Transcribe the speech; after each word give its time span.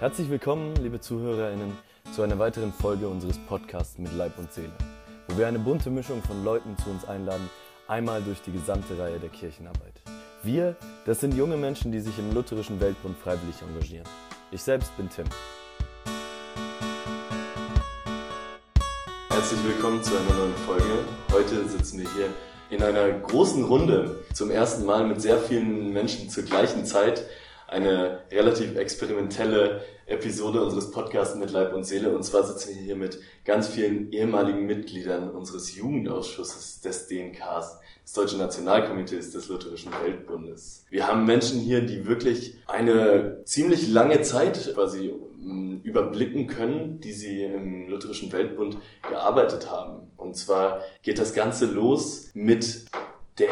Herzlich 0.00 0.30
willkommen, 0.30 0.74
liebe 0.76 0.98
ZuhörerInnen, 0.98 1.76
zu 2.14 2.22
einer 2.22 2.38
weiteren 2.38 2.72
Folge 2.72 3.06
unseres 3.06 3.36
Podcasts 3.36 3.98
mit 3.98 4.10
Leib 4.14 4.38
und 4.38 4.50
Seele, 4.50 4.72
wo 5.28 5.36
wir 5.36 5.46
eine 5.46 5.58
bunte 5.58 5.90
Mischung 5.90 6.22
von 6.22 6.42
Leuten 6.42 6.74
zu 6.78 6.88
uns 6.88 7.04
einladen, 7.04 7.50
einmal 7.86 8.22
durch 8.22 8.40
die 8.40 8.50
gesamte 8.50 8.98
Reihe 8.98 9.18
der 9.18 9.28
Kirchenarbeit. 9.28 9.92
Wir, 10.42 10.74
das 11.04 11.20
sind 11.20 11.34
junge 11.34 11.58
Menschen, 11.58 11.92
die 11.92 12.00
sich 12.00 12.18
im 12.18 12.32
Lutherischen 12.32 12.80
Weltbund 12.80 13.14
freiwillig 13.18 13.56
engagieren. 13.60 14.06
Ich 14.50 14.62
selbst 14.62 14.96
bin 14.96 15.10
Tim. 15.10 15.26
Herzlich 19.28 19.60
willkommen 19.66 20.02
zu 20.02 20.12
einer 20.16 20.34
neuen 20.34 20.56
Folge. 20.64 21.04
Heute 21.30 21.68
sitzen 21.68 21.98
wir 21.98 22.08
hier 22.14 22.28
in 22.70 22.82
einer 22.82 23.10
großen 23.10 23.64
Runde 23.64 24.24
zum 24.32 24.50
ersten 24.50 24.86
Mal 24.86 25.06
mit 25.06 25.20
sehr 25.20 25.36
vielen 25.36 25.92
Menschen 25.92 26.30
zur 26.30 26.44
gleichen 26.44 26.86
Zeit 26.86 27.26
eine 27.70 28.22
relativ 28.32 28.76
experimentelle 28.76 29.82
Episode 30.06 30.60
unseres 30.60 30.90
Podcasts 30.90 31.36
mit 31.36 31.52
Leib 31.52 31.72
und 31.72 31.84
Seele. 31.84 32.12
Und 32.12 32.24
zwar 32.24 32.42
sitzen 32.42 32.74
wir 32.74 32.82
hier 32.82 32.96
mit 32.96 33.20
ganz 33.44 33.68
vielen 33.68 34.12
ehemaligen 34.12 34.66
Mitgliedern 34.66 35.30
unseres 35.30 35.76
Jugendausschusses 35.76 36.80
des 36.80 37.06
DNKs, 37.06 37.78
des 38.02 38.12
Deutschen 38.12 38.40
Nationalkomitees 38.40 39.30
des 39.30 39.48
Lutherischen 39.48 39.92
Weltbundes. 40.02 40.84
Wir 40.90 41.06
haben 41.06 41.24
Menschen 41.26 41.60
hier, 41.60 41.80
die 41.82 42.06
wirklich 42.06 42.58
eine 42.66 43.42
ziemlich 43.44 43.88
lange 43.88 44.20
Zeit 44.22 44.72
quasi 44.74 45.14
ähm, 45.40 45.80
überblicken 45.84 46.48
können, 46.48 46.98
die 47.00 47.12
sie 47.12 47.44
im 47.44 47.88
Lutherischen 47.88 48.32
Weltbund 48.32 48.78
gearbeitet 49.08 49.70
haben. 49.70 50.10
Und 50.16 50.36
zwar 50.36 50.82
geht 51.02 51.20
das 51.20 51.34
Ganze 51.34 51.66
los 51.66 52.30
mit 52.34 52.86
der 53.38 53.48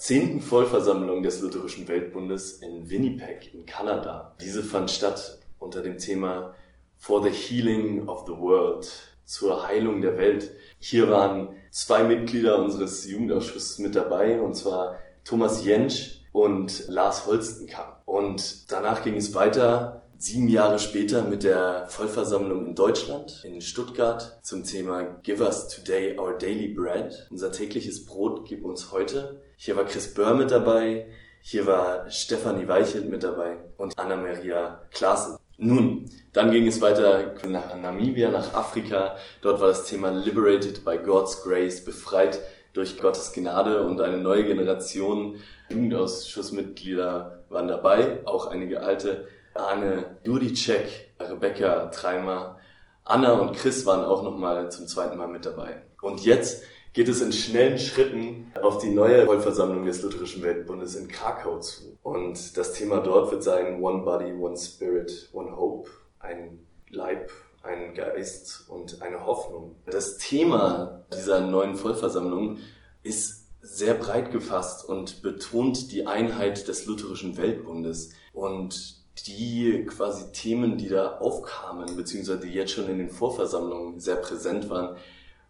zehnten 0.00 0.40
Vollversammlung 0.40 1.22
des 1.22 1.42
Lutherischen 1.42 1.86
Weltbundes 1.86 2.54
in 2.62 2.88
Winnipeg 2.88 3.52
in 3.52 3.66
Kanada. 3.66 4.34
Diese 4.40 4.62
fand 4.62 4.90
statt 4.90 5.38
unter 5.58 5.82
dem 5.82 5.98
Thema 5.98 6.54
For 6.96 7.22
the 7.22 7.28
Healing 7.28 8.08
of 8.08 8.24
the 8.26 8.32
World, 8.32 8.90
zur 9.26 9.68
Heilung 9.68 10.00
der 10.00 10.16
Welt. 10.16 10.52
Hier 10.78 11.10
waren 11.10 11.50
zwei 11.70 12.02
Mitglieder 12.02 12.58
unseres 12.58 13.06
Jugendausschusses 13.06 13.78
mit 13.78 13.94
dabei, 13.94 14.40
und 14.40 14.54
zwar 14.54 14.98
Thomas 15.22 15.66
Jentsch 15.66 16.22
und 16.32 16.88
Lars 16.88 17.26
Holstenkamp. 17.26 17.98
Und 18.06 18.72
danach 18.72 19.04
ging 19.04 19.16
es 19.16 19.34
weiter 19.34 20.00
sieben 20.16 20.48
Jahre 20.48 20.78
später 20.78 21.24
mit 21.24 21.42
der 21.42 21.86
Vollversammlung 21.88 22.68
in 22.68 22.74
Deutschland, 22.74 23.42
in 23.44 23.60
Stuttgart, 23.60 24.38
zum 24.42 24.64
Thema 24.64 25.02
Give 25.22 25.42
us 25.42 25.68
today 25.68 26.18
our 26.18 26.38
daily 26.38 26.68
bread. 26.68 27.26
Unser 27.30 27.52
tägliches 27.52 28.06
Brot 28.06 28.48
gib 28.48 28.64
uns 28.64 28.92
heute. 28.92 29.42
Hier 29.62 29.76
war 29.76 29.84
Chris 29.84 30.14
Böhr 30.14 30.32
mit 30.32 30.50
dabei, 30.50 31.04
hier 31.42 31.66
war 31.66 32.10
Stefanie 32.10 32.66
Weichelt 32.66 33.10
mit 33.10 33.22
dabei 33.22 33.58
und 33.76 33.98
Anna-Maria 33.98 34.80
Klaassen. 34.90 35.36
Nun, 35.58 36.08
dann 36.32 36.50
ging 36.50 36.66
es 36.66 36.80
weiter 36.80 37.34
nach 37.46 37.76
Namibia, 37.76 38.30
nach 38.30 38.54
Afrika. 38.54 39.16
Dort 39.42 39.60
war 39.60 39.68
das 39.68 39.84
Thema 39.84 40.12
Liberated 40.12 40.82
by 40.82 40.96
God's 40.96 41.42
Grace, 41.42 41.84
befreit 41.84 42.40
durch 42.72 42.98
Gottes 42.98 43.34
Gnade 43.34 43.82
und 43.82 44.00
eine 44.00 44.16
neue 44.16 44.44
Generation 44.44 45.36
Jugendausschussmitglieder 45.68 47.44
waren 47.50 47.68
dabei, 47.68 48.20
auch 48.24 48.46
einige 48.46 48.80
alte. 48.80 49.28
Arne 49.52 50.16
Judicek, 50.24 51.10
Rebecca 51.20 51.88
Treimer, 51.88 52.58
Anna 53.04 53.32
und 53.32 53.54
Chris 53.54 53.84
waren 53.84 54.06
auch 54.06 54.22
nochmal 54.22 54.70
zum 54.70 54.86
zweiten 54.86 55.18
Mal 55.18 55.28
mit 55.28 55.44
dabei. 55.44 55.82
Und 56.00 56.24
jetzt 56.24 56.62
geht 56.92 57.08
es 57.08 57.20
in 57.20 57.32
schnellen 57.32 57.78
Schritten 57.78 58.52
auf 58.60 58.78
die 58.78 58.90
neue 58.90 59.26
Vollversammlung 59.26 59.84
des 59.84 60.02
Lutherischen 60.02 60.42
Weltbundes 60.42 60.96
in 60.96 61.08
Krakau 61.08 61.58
zu. 61.58 61.98
Und 62.02 62.56
das 62.56 62.72
Thema 62.72 63.00
dort 63.00 63.30
wird 63.30 63.42
sein 63.42 63.80
One 63.82 64.02
Body, 64.02 64.32
One 64.32 64.56
Spirit, 64.56 65.28
One 65.32 65.56
Hope. 65.56 65.90
Ein 66.18 66.66
Leib, 66.90 67.30
ein 67.62 67.94
Geist 67.94 68.64
und 68.68 69.00
eine 69.02 69.24
Hoffnung. 69.24 69.76
Das 69.86 70.18
Thema 70.18 71.04
dieser 71.14 71.40
neuen 71.40 71.76
Vollversammlung 71.76 72.58
ist 73.02 73.46
sehr 73.62 73.94
breit 73.94 74.32
gefasst 74.32 74.88
und 74.88 75.22
betont 75.22 75.92
die 75.92 76.06
Einheit 76.06 76.66
des 76.68 76.86
Lutherischen 76.86 77.36
Weltbundes. 77.36 78.10
Und 78.32 79.00
die 79.26 79.84
quasi 79.86 80.32
Themen, 80.32 80.78
die 80.78 80.88
da 80.88 81.18
aufkamen, 81.18 81.96
beziehungsweise 81.96 82.40
die 82.40 82.52
jetzt 82.52 82.72
schon 82.72 82.88
in 82.88 82.98
den 82.98 83.10
Vorversammlungen 83.10 84.00
sehr 84.00 84.16
präsent 84.16 84.70
waren, 84.70 84.96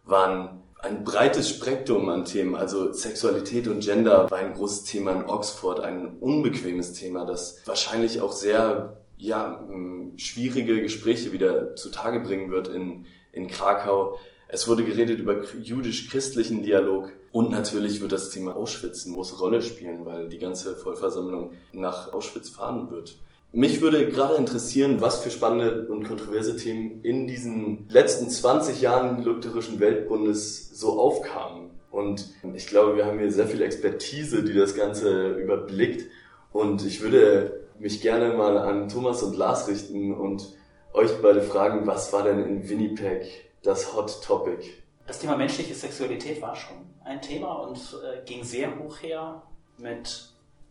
waren 0.04 0.60
ein 0.82 1.04
breites 1.04 1.48
Spektrum 1.50 2.08
an 2.08 2.24
Themen. 2.24 2.54
Also 2.54 2.92
Sexualität 2.92 3.68
und 3.68 3.80
Gender 3.80 4.30
war 4.30 4.38
ein 4.38 4.54
großes 4.54 4.84
Thema 4.84 5.12
in 5.12 5.24
Oxford, 5.24 5.80
ein 5.80 6.16
unbequemes 6.20 6.94
Thema, 6.94 7.26
das 7.26 7.58
wahrscheinlich 7.66 8.20
auch 8.20 8.32
sehr 8.32 8.96
ja, 9.18 9.62
schwierige 10.16 10.80
Gespräche 10.80 11.32
wieder 11.32 11.76
zutage 11.76 12.20
bringen 12.20 12.50
wird 12.50 12.68
in, 12.68 13.06
in 13.32 13.48
Krakau. 13.48 14.18
Es 14.48 14.66
wurde 14.66 14.84
geredet 14.84 15.20
über 15.20 15.44
jüdisch-christlichen 15.44 16.62
Dialog 16.62 17.12
und 17.30 17.50
natürlich 17.50 18.00
wird 18.00 18.12
das 18.12 18.30
Thema 18.30 18.56
Auschwitz 18.56 19.06
eine 19.06 19.14
große 19.14 19.38
Rolle 19.38 19.62
spielen, 19.62 20.04
weil 20.06 20.28
die 20.28 20.38
ganze 20.38 20.74
Vollversammlung 20.74 21.52
nach 21.72 22.12
Auschwitz 22.12 22.48
fahren 22.48 22.90
wird. 22.90 23.16
Mich 23.52 23.80
würde 23.80 24.08
gerade 24.08 24.36
interessieren, 24.36 25.00
was 25.00 25.22
für 25.22 25.30
spannende 25.30 25.88
und 25.88 26.06
kontroverse 26.06 26.56
Themen 26.56 27.02
in 27.02 27.26
diesen 27.26 27.88
letzten 27.88 28.30
20 28.30 28.80
Jahren 28.80 29.24
lutherischen 29.24 29.80
Weltbundes 29.80 30.70
so 30.78 31.00
aufkamen. 31.00 31.70
Und 31.90 32.32
ich 32.54 32.68
glaube, 32.68 32.96
wir 32.96 33.06
haben 33.06 33.18
hier 33.18 33.32
sehr 33.32 33.48
viel 33.48 33.62
Expertise, 33.62 34.44
die 34.44 34.54
das 34.54 34.76
Ganze 34.76 35.32
überblickt. 35.32 36.08
Und 36.52 36.84
ich 36.86 37.00
würde 37.00 37.66
mich 37.80 38.00
gerne 38.00 38.34
mal 38.34 38.56
an 38.56 38.88
Thomas 38.88 39.22
und 39.24 39.36
Lars 39.36 39.66
richten 39.66 40.14
und 40.14 40.54
euch 40.92 41.10
beide 41.20 41.42
fragen, 41.42 41.88
was 41.88 42.12
war 42.12 42.22
denn 42.22 42.44
in 42.44 42.68
Winnipeg 42.68 43.50
das 43.62 43.96
Hot 43.96 44.22
Topic? 44.22 44.64
Das 45.08 45.18
Thema 45.18 45.36
menschliche 45.36 45.74
Sexualität 45.74 46.40
war 46.40 46.54
schon 46.54 46.76
ein 47.04 47.20
Thema 47.20 47.52
und 47.54 47.78
äh, 47.78 48.24
ging 48.24 48.44
sehr 48.44 48.78
hoch 48.78 49.02
her 49.02 49.42
mit 49.76 50.28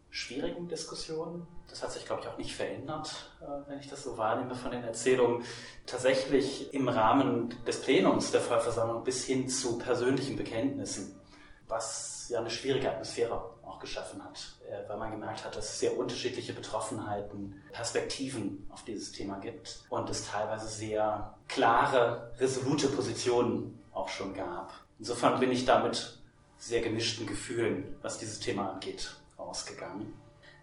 schwierigen 0.09 0.67
Diskussionen. 0.67 1.45
Das 1.69 1.83
hat 1.83 1.91
sich, 1.91 2.05
glaube 2.05 2.21
ich, 2.21 2.27
auch 2.27 2.37
nicht 2.37 2.55
verändert, 2.55 3.31
äh, 3.41 3.69
wenn 3.69 3.79
ich 3.79 3.87
das 3.87 4.03
so 4.03 4.17
wahrnehme 4.17 4.55
von 4.55 4.71
den 4.71 4.83
Erzählungen. 4.83 5.43
Tatsächlich 5.85 6.73
im 6.73 6.89
Rahmen 6.89 7.55
des 7.65 7.81
Plenums 7.81 8.31
der 8.31 8.41
Vollversammlung 8.41 9.03
bis 9.03 9.25
hin 9.25 9.47
zu 9.47 9.77
persönlichen 9.77 10.35
Bekenntnissen, 10.35 11.19
was 11.67 12.27
ja 12.29 12.39
eine 12.39 12.49
schwierige 12.49 12.91
Atmosphäre 12.91 13.35
auch 13.63 13.79
geschaffen 13.79 14.23
hat, 14.23 14.39
äh, 14.67 14.89
weil 14.89 14.97
man 14.97 15.11
gemerkt 15.11 15.45
hat, 15.45 15.55
dass 15.55 15.65
es 15.65 15.79
sehr 15.79 15.97
unterschiedliche 15.97 16.53
Betroffenheiten, 16.53 17.61
Perspektiven 17.71 18.67
auf 18.69 18.83
dieses 18.83 19.11
Thema 19.11 19.37
gibt 19.39 19.81
und 19.89 20.09
es 20.09 20.27
teilweise 20.27 20.67
sehr 20.67 21.35
klare, 21.47 22.31
resolute 22.39 22.87
Positionen 22.87 23.79
auch 23.93 24.09
schon 24.09 24.33
gab. 24.33 24.73
Insofern 24.97 25.39
bin 25.39 25.51
ich 25.51 25.65
damit 25.65 26.19
sehr 26.57 26.81
gemischten 26.81 27.25
Gefühlen, 27.25 27.95
was 28.01 28.17
dieses 28.17 28.39
Thema 28.39 28.73
angeht, 28.73 29.15
ausgegangen. 29.49 30.13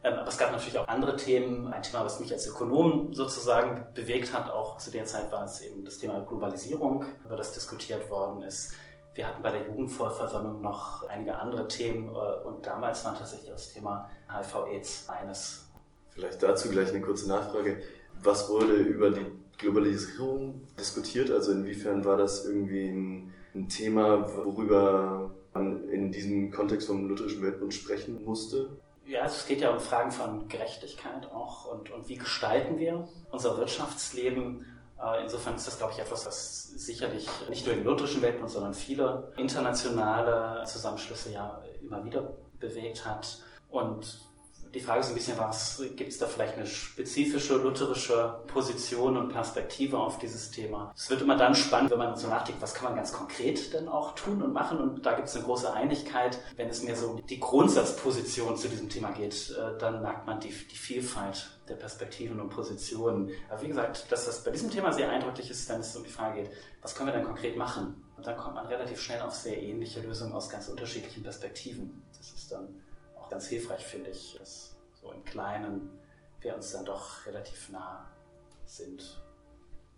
Ähm, 0.02 0.14
aber 0.14 0.28
es 0.28 0.38
gab 0.38 0.52
natürlich 0.52 0.78
auch 0.78 0.88
andere 0.88 1.16
Themen. 1.16 1.72
Ein 1.72 1.82
Thema, 1.82 2.04
was 2.04 2.20
mich 2.20 2.32
als 2.32 2.46
Ökonom 2.46 3.12
sozusagen 3.12 3.86
bewegt 3.94 4.32
hat, 4.32 4.50
auch 4.50 4.78
zu 4.78 4.90
der 4.90 5.04
Zeit 5.04 5.32
war 5.32 5.44
es 5.44 5.60
eben 5.60 5.84
das 5.84 5.98
Thema 5.98 6.20
Globalisierung, 6.20 7.04
über 7.24 7.36
das 7.36 7.52
diskutiert 7.52 8.08
worden 8.10 8.42
ist. 8.42 8.72
Wir 9.14 9.26
hatten 9.26 9.42
bei 9.42 9.50
der 9.50 9.66
Jugendvollversammlung 9.66 10.60
noch 10.60 11.08
einige 11.08 11.36
andere 11.36 11.66
Themen 11.68 12.10
äh, 12.10 12.46
und 12.46 12.66
damals 12.66 13.04
war 13.04 13.16
tatsächlich 13.16 13.50
das 13.50 13.72
Thema 13.72 14.10
HIV-Aids 14.30 15.08
eines. 15.08 15.68
Vielleicht 16.10 16.42
dazu 16.42 16.68
gleich 16.68 16.90
eine 16.90 17.00
kurze 17.00 17.28
Nachfrage. 17.28 17.82
Was 18.22 18.48
wurde 18.48 18.74
über 18.74 19.10
die 19.10 19.26
Globalisierung 19.58 20.66
diskutiert? 20.78 21.30
Also 21.30 21.52
inwiefern 21.52 22.04
war 22.04 22.16
das 22.16 22.44
irgendwie 22.44 22.88
ein, 22.88 23.32
ein 23.54 23.68
Thema, 23.68 24.34
worüber 24.36 25.34
man 25.56 25.88
in 25.88 26.12
diesem 26.12 26.50
Kontext 26.50 26.86
vom 26.86 27.08
Lutherischen 27.08 27.42
Weltbund 27.42 27.74
sprechen 27.74 28.24
musste? 28.24 28.78
Ja, 29.06 29.22
also 29.22 29.36
es 29.36 29.46
geht 29.46 29.60
ja 29.60 29.70
um 29.70 29.80
Fragen 29.80 30.10
von 30.10 30.48
Gerechtigkeit 30.48 31.30
auch 31.32 31.66
und, 31.72 31.90
und 31.90 32.08
wie 32.08 32.16
gestalten 32.16 32.78
wir 32.78 33.08
unser 33.30 33.56
Wirtschaftsleben. 33.56 34.66
Äh, 35.00 35.22
insofern 35.22 35.54
ist 35.54 35.66
das, 35.66 35.78
glaube 35.78 35.92
ich, 35.92 36.00
etwas, 36.00 36.26
was 36.26 36.70
sicherlich 36.70 37.28
nicht 37.48 37.66
nur 37.66 37.76
im 37.76 37.84
lutherischen 37.84 38.22
Weltbund, 38.22 38.50
sondern 38.50 38.74
viele 38.74 39.32
internationale 39.36 40.64
Zusammenschlüsse 40.64 41.32
ja 41.32 41.62
immer 41.82 42.04
wieder 42.04 42.36
bewegt 42.58 43.06
hat. 43.06 43.42
Und 43.70 44.25
die 44.76 44.82
Frage 44.82 45.00
ist 45.00 45.08
ein 45.08 45.14
bisschen, 45.14 45.96
gibt 45.96 46.12
es 46.12 46.18
da 46.18 46.26
vielleicht 46.26 46.56
eine 46.56 46.66
spezifische 46.66 47.56
lutherische 47.56 48.40
Position 48.46 49.16
und 49.16 49.30
Perspektive 49.30 49.98
auf 49.98 50.18
dieses 50.18 50.50
Thema? 50.50 50.92
Es 50.94 51.08
wird 51.08 51.22
immer 51.22 51.36
dann 51.36 51.54
spannend, 51.54 51.90
wenn 51.90 51.98
man 51.98 52.14
so 52.14 52.28
nachdenkt, 52.28 52.60
was 52.60 52.74
kann 52.74 52.84
man 52.84 52.96
ganz 52.96 53.10
konkret 53.10 53.72
denn 53.72 53.88
auch 53.88 54.14
tun 54.14 54.42
und 54.42 54.52
machen? 54.52 54.78
Und 54.78 55.06
da 55.06 55.14
gibt 55.14 55.28
es 55.28 55.34
eine 55.34 55.44
große 55.44 55.72
Einigkeit. 55.72 56.38
Wenn 56.56 56.68
es 56.68 56.82
mehr 56.82 56.94
so 56.94 57.08
um 57.08 57.26
die 57.26 57.40
Grundsatzposition 57.40 58.58
zu 58.58 58.68
diesem 58.68 58.90
Thema 58.90 59.12
geht, 59.12 59.50
äh, 59.50 59.78
dann 59.78 60.02
merkt 60.02 60.26
man 60.26 60.40
die, 60.40 60.50
die 60.50 60.76
Vielfalt 60.76 61.48
der 61.70 61.76
Perspektiven 61.76 62.38
und 62.38 62.50
Positionen. 62.50 63.30
Aber 63.48 63.62
wie 63.62 63.68
gesagt, 63.68 64.12
dass 64.12 64.26
das 64.26 64.44
bei 64.44 64.50
diesem 64.50 64.70
Thema 64.70 64.92
sehr 64.92 65.08
eindrücklich 65.08 65.50
ist, 65.50 65.66
wenn 65.70 65.80
es 65.80 65.96
um 65.96 66.04
die 66.04 66.10
Frage 66.10 66.42
geht, 66.42 66.50
was 66.82 66.94
können 66.94 67.08
wir 67.08 67.14
denn 67.14 67.24
konkret 67.24 67.56
machen? 67.56 68.04
Und 68.18 68.26
dann 68.26 68.36
kommt 68.36 68.56
man 68.56 68.66
relativ 68.66 69.00
schnell 69.00 69.22
auf 69.22 69.34
sehr 69.34 69.60
ähnliche 69.60 70.00
Lösungen 70.00 70.34
aus 70.34 70.50
ganz 70.50 70.68
unterschiedlichen 70.68 71.22
Perspektiven. 71.22 72.02
Das 72.18 72.32
ist 72.32 72.52
dann 72.52 72.68
auch 73.26 73.30
ganz 73.30 73.46
hilfreich, 73.46 73.84
finde 73.84 74.10
ich. 74.10 74.36
Das 74.38 74.76
so 75.02 75.12
im 75.12 75.24
Kleinen 75.24 75.90
wäre 76.40 76.56
uns 76.56 76.72
dann 76.72 76.84
doch 76.84 77.26
relativ 77.26 77.70
nah. 77.70 78.06
sind. 78.64 79.20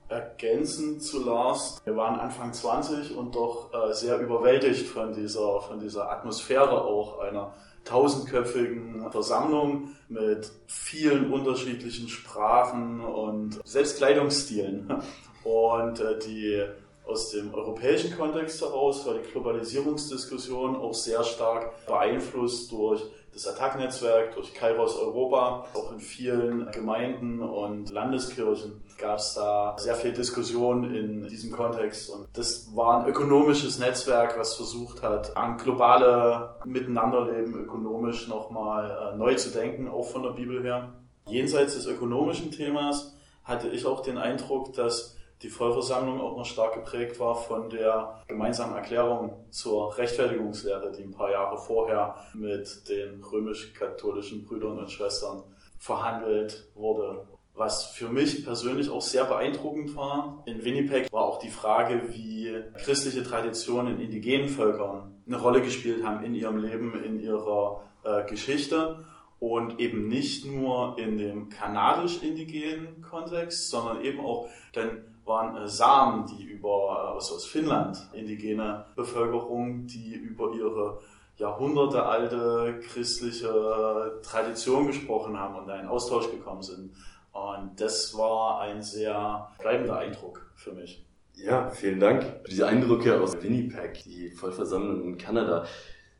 Ergänzend 0.08 1.02
zu 1.02 1.22
Lars, 1.22 1.82
wir 1.84 1.94
waren 1.94 2.18
Anfang 2.18 2.54
20 2.54 3.14
und 3.14 3.34
doch 3.34 3.72
äh, 3.74 3.92
sehr 3.92 4.18
überwältigt 4.18 4.86
von 4.86 5.12
dieser, 5.12 5.60
von 5.60 5.78
dieser 5.78 6.10
Atmosphäre 6.10 6.82
auch 6.82 7.18
einer 7.18 7.52
tausendköpfigen 7.84 9.10
Versammlung 9.10 9.90
mit 10.08 10.50
vielen 10.66 11.30
unterschiedlichen 11.30 12.08
Sprachen 12.08 13.02
und 13.04 13.60
selbst 13.66 13.98
Kleidungsstilen. 13.98 15.02
Und 15.44 16.00
äh, 16.00 16.18
die 16.18 16.66
aus 17.08 17.30
dem 17.30 17.54
europäischen 17.54 18.16
Kontext 18.16 18.60
heraus 18.60 19.06
war 19.06 19.14
die 19.14 19.30
Globalisierungsdiskussion 19.30 20.76
auch 20.76 20.94
sehr 20.94 21.24
stark 21.24 21.86
beeinflusst 21.86 22.70
durch 22.70 23.02
das 23.32 23.46
Attac-Netzwerk, 23.46 24.34
durch 24.34 24.52
Kairos 24.52 24.96
Europa. 24.98 25.64
Auch 25.74 25.92
in 25.92 26.00
vielen 26.00 26.70
Gemeinden 26.72 27.40
und 27.40 27.90
Landeskirchen 27.90 28.82
gab 28.98 29.18
es 29.18 29.34
da 29.34 29.76
sehr 29.78 29.94
viel 29.94 30.12
Diskussion 30.12 30.94
in 30.94 31.26
diesem 31.28 31.52
Kontext. 31.52 32.10
Und 32.10 32.26
das 32.32 32.74
war 32.74 33.00
ein 33.00 33.08
ökonomisches 33.08 33.78
Netzwerk, 33.78 34.38
was 34.38 34.54
versucht 34.54 35.02
hat, 35.02 35.36
an 35.36 35.56
globale 35.56 36.56
Miteinanderleben 36.64 37.54
ökonomisch 37.54 38.28
nochmal 38.28 39.12
äh, 39.14 39.16
neu 39.16 39.34
zu 39.34 39.50
denken, 39.50 39.88
auch 39.88 40.08
von 40.10 40.24
der 40.24 40.30
Bibel 40.30 40.62
her. 40.62 40.92
Jenseits 41.26 41.74
des 41.74 41.86
ökonomischen 41.86 42.50
Themas 42.50 43.14
hatte 43.44 43.68
ich 43.68 43.86
auch 43.86 44.00
den 44.00 44.18
Eindruck, 44.18 44.72
dass 44.74 45.17
die 45.42 45.48
Vollversammlung 45.48 46.20
auch 46.20 46.36
noch 46.36 46.44
stark 46.44 46.74
geprägt 46.74 47.20
war 47.20 47.36
von 47.36 47.70
der 47.70 48.22
gemeinsamen 48.26 48.74
Erklärung 48.74 49.44
zur 49.50 49.96
Rechtfertigungslehre, 49.96 50.92
die 50.92 51.04
ein 51.04 51.12
paar 51.12 51.30
Jahre 51.30 51.58
vorher 51.58 52.16
mit 52.34 52.88
den 52.88 53.22
römisch-katholischen 53.22 54.44
Brüdern 54.44 54.78
und 54.78 54.90
Schwestern 54.90 55.44
verhandelt 55.78 56.68
wurde. 56.74 57.26
Was 57.54 57.86
für 57.86 58.08
mich 58.08 58.44
persönlich 58.44 58.88
auch 58.88 59.02
sehr 59.02 59.24
beeindruckend 59.24 59.96
war, 59.96 60.42
in 60.46 60.64
Winnipeg 60.64 61.12
war 61.12 61.24
auch 61.24 61.38
die 61.38 61.50
Frage, 61.50 62.02
wie 62.10 62.54
christliche 62.84 63.24
Traditionen 63.24 63.96
in 63.96 64.00
indigenen 64.00 64.48
Völkern 64.48 65.22
eine 65.26 65.40
Rolle 65.40 65.60
gespielt 65.60 66.04
haben 66.04 66.24
in 66.24 66.34
ihrem 66.34 66.58
Leben, 66.58 67.02
in 67.02 67.20
ihrer 67.20 67.82
äh, 68.04 68.24
Geschichte 68.26 69.04
und 69.40 69.78
eben 69.78 70.08
nicht 70.08 70.44
nur 70.44 70.96
in 70.98 71.16
dem 71.18 71.48
kanadisch-indigenen 71.48 73.02
Kontext, 73.02 73.70
sondern 73.70 74.04
eben 74.04 74.20
auch 74.20 74.48
dann 74.72 75.02
waren 75.28 75.56
äh, 75.56 75.68
Samen, 75.68 76.26
die 76.26 76.44
über, 76.44 77.14
also 77.14 77.36
aus 77.36 77.46
Finnland, 77.46 78.08
indigene 78.12 78.86
Bevölkerung, 78.96 79.86
die 79.86 80.14
über 80.14 80.52
ihre 80.52 80.98
jahrhundertealte 81.36 82.80
christliche 82.80 84.18
Tradition 84.22 84.88
gesprochen 84.88 85.38
haben 85.38 85.56
und 85.56 85.64
in 85.64 85.70
einen 85.70 85.88
Austausch 85.88 86.30
gekommen 86.30 86.62
sind. 86.62 86.90
Und 87.32 87.80
das 87.80 88.16
war 88.18 88.60
ein 88.62 88.82
sehr 88.82 89.48
bleibender 89.60 89.98
Eindruck 89.98 90.50
für 90.56 90.72
mich. 90.72 91.04
Ja, 91.34 91.70
vielen 91.70 92.00
Dank 92.00 92.44
diese 92.50 92.66
Eindrücke 92.66 93.20
aus 93.20 93.40
Winnipeg, 93.40 94.02
die 94.04 94.30
Vollversammlung 94.30 95.04
in 95.04 95.18
Kanada. 95.18 95.64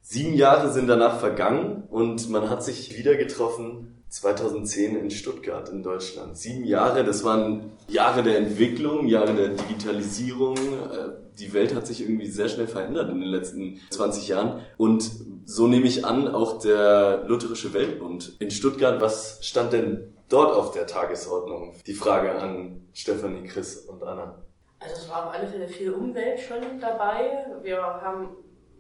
Sieben 0.00 0.34
Jahre 0.34 0.70
sind 0.70 0.86
danach 0.86 1.18
vergangen 1.18 1.82
und 1.90 2.30
man 2.30 2.48
hat 2.48 2.62
sich 2.62 2.96
wieder 2.96 3.16
getroffen 3.16 3.97
2010 4.08 4.96
in 4.96 5.10
Stuttgart 5.10 5.68
in 5.68 5.82
Deutschland. 5.82 6.36
Sieben 6.36 6.64
Jahre, 6.64 7.04
das 7.04 7.24
waren 7.24 7.72
Jahre 7.88 8.22
der 8.22 8.38
Entwicklung, 8.38 9.06
Jahre 9.06 9.34
der 9.34 9.48
Digitalisierung. 9.50 10.56
Äh, 10.56 11.10
die 11.38 11.52
Welt 11.52 11.74
hat 11.74 11.86
sich 11.86 12.00
irgendwie 12.00 12.26
sehr 12.26 12.48
schnell 12.48 12.66
verändert 12.66 13.10
in 13.10 13.20
den 13.20 13.28
letzten 13.28 13.80
20 13.90 14.28
Jahren. 14.28 14.60
Und 14.76 15.10
so 15.44 15.66
nehme 15.66 15.86
ich 15.86 16.04
an, 16.04 16.28
auch 16.28 16.58
der 16.58 17.24
Lutherische 17.26 17.72
Weltbund 17.74 18.36
in 18.40 18.50
Stuttgart. 18.50 19.00
Was 19.00 19.38
stand 19.42 19.72
denn 19.72 20.14
dort 20.28 20.54
auf 20.54 20.72
der 20.72 20.86
Tagesordnung? 20.86 21.74
Die 21.86 21.94
Frage 21.94 22.32
an 22.32 22.88
Stefanie, 22.92 23.46
Chris 23.46 23.76
und 23.76 24.02
Anna. 24.02 24.42
Also 24.80 24.94
es 24.94 25.08
war 25.08 25.26
auf 25.26 25.34
alle 25.34 25.46
Fälle 25.48 25.68
viel 25.68 25.92
Umwelt 25.92 26.40
schon 26.40 26.80
dabei. 26.80 27.46
Wir 27.62 27.82
haben 27.82 28.30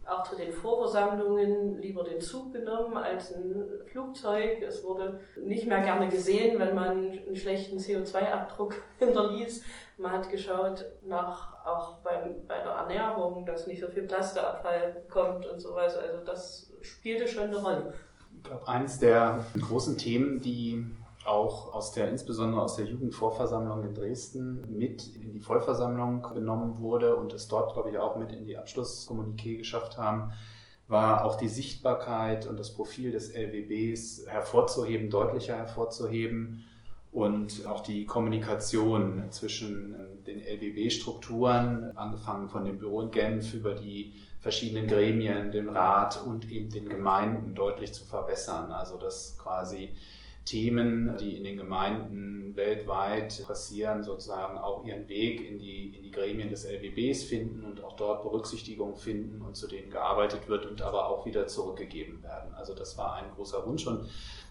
auch 0.08 0.22
zu 0.22 0.36
den 0.36 0.52
Vorversammlungen 0.52 1.78
lieber 1.78 2.04
den 2.04 2.20
Zug 2.20 2.52
genommen 2.52 2.96
als 2.96 3.34
ein 3.34 3.64
Flugzeug. 3.86 4.62
Es 4.62 4.82
wurde 4.82 5.20
nicht 5.36 5.66
mehr 5.66 5.82
gerne 5.82 6.08
gesehen, 6.08 6.58
wenn 6.58 6.74
man 6.74 7.10
einen 7.10 7.36
schlechten 7.36 7.78
CO2-Abdruck 7.78 8.74
hinterließ. 8.98 9.62
Man 9.98 10.12
hat 10.12 10.30
geschaut 10.30 10.84
nach 11.02 11.64
auch 11.66 11.98
beim, 11.98 12.46
bei 12.46 12.58
der 12.58 12.72
Ernährung, 12.72 13.44
dass 13.44 13.66
nicht 13.66 13.80
so 13.80 13.88
viel 13.88 14.04
Plastikabfall 14.04 15.04
kommt 15.10 15.44
und 15.46 15.60
so 15.60 15.74
weiter. 15.74 16.00
Also 16.00 16.24
das 16.24 16.72
spielte 16.80 17.28
schon 17.28 17.44
eine 17.44 17.56
Rolle. 17.56 17.92
Ich 18.36 18.44
glaube, 18.44 18.68
eines 18.68 18.98
der 18.98 19.44
großen 19.60 19.98
Themen, 19.98 20.40
die 20.40 20.86
auch 21.28 21.74
aus 21.74 21.92
der, 21.92 22.08
insbesondere 22.08 22.62
aus 22.62 22.76
der 22.76 22.86
Jugendvorversammlung 22.86 23.84
in 23.84 23.94
Dresden 23.94 24.76
mit 24.76 25.14
in 25.16 25.32
die 25.32 25.40
Vollversammlung 25.40 26.22
genommen 26.34 26.80
wurde 26.80 27.16
und 27.16 27.32
es 27.32 27.48
dort, 27.48 27.74
glaube 27.74 27.90
ich, 27.90 27.98
auch 27.98 28.16
mit 28.16 28.32
in 28.32 28.46
die 28.46 28.58
Abschlusskommuniqué 28.58 29.58
geschafft 29.58 29.98
haben, 29.98 30.32
war 30.88 31.24
auch 31.24 31.36
die 31.36 31.48
Sichtbarkeit 31.48 32.46
und 32.46 32.58
das 32.58 32.74
Profil 32.74 33.12
des 33.12 33.34
LWBs 33.34 34.26
hervorzuheben, 34.26 35.10
deutlicher 35.10 35.56
hervorzuheben 35.56 36.64
und 37.12 37.66
auch 37.66 37.80
die 37.80 38.06
Kommunikation 38.06 39.24
zwischen 39.30 39.94
den 40.26 40.40
LWB-Strukturen, 40.40 41.96
angefangen 41.96 42.48
von 42.48 42.64
dem 42.64 42.78
Büro 42.78 43.02
in 43.02 43.10
Genf 43.10 43.54
über 43.54 43.74
die 43.74 44.14
verschiedenen 44.40 44.86
Gremien, 44.86 45.50
den 45.50 45.68
Rat 45.68 46.22
und 46.24 46.50
eben 46.50 46.70
den 46.70 46.88
Gemeinden 46.88 47.54
deutlich 47.54 47.92
zu 47.92 48.04
verbessern. 48.04 48.70
Also 48.72 48.96
dass 48.96 49.36
quasi 49.38 49.90
Themen, 50.48 51.14
die 51.20 51.36
in 51.36 51.44
den 51.44 51.58
Gemeinden 51.58 52.56
weltweit 52.56 53.44
passieren, 53.46 54.02
sozusagen 54.02 54.56
auch 54.56 54.82
ihren 54.82 55.06
Weg 55.06 55.46
in 55.46 55.58
die, 55.58 55.94
in 55.94 56.02
die 56.02 56.10
Gremien 56.10 56.48
des 56.48 56.64
LWBs 56.64 57.24
finden 57.24 57.64
und 57.64 57.84
auch 57.84 57.96
dort 57.96 58.22
Berücksichtigung 58.22 58.96
finden 58.96 59.42
und 59.42 59.56
zu 59.56 59.68
denen 59.68 59.90
gearbeitet 59.90 60.48
wird 60.48 60.64
und 60.64 60.80
aber 60.80 61.10
auch 61.10 61.26
wieder 61.26 61.46
zurückgegeben 61.48 62.22
werden. 62.22 62.54
Also 62.54 62.74
das 62.74 62.96
war 62.96 63.14
ein 63.14 63.30
großer 63.34 63.66
Wunsch 63.66 63.86
und 63.86 64.08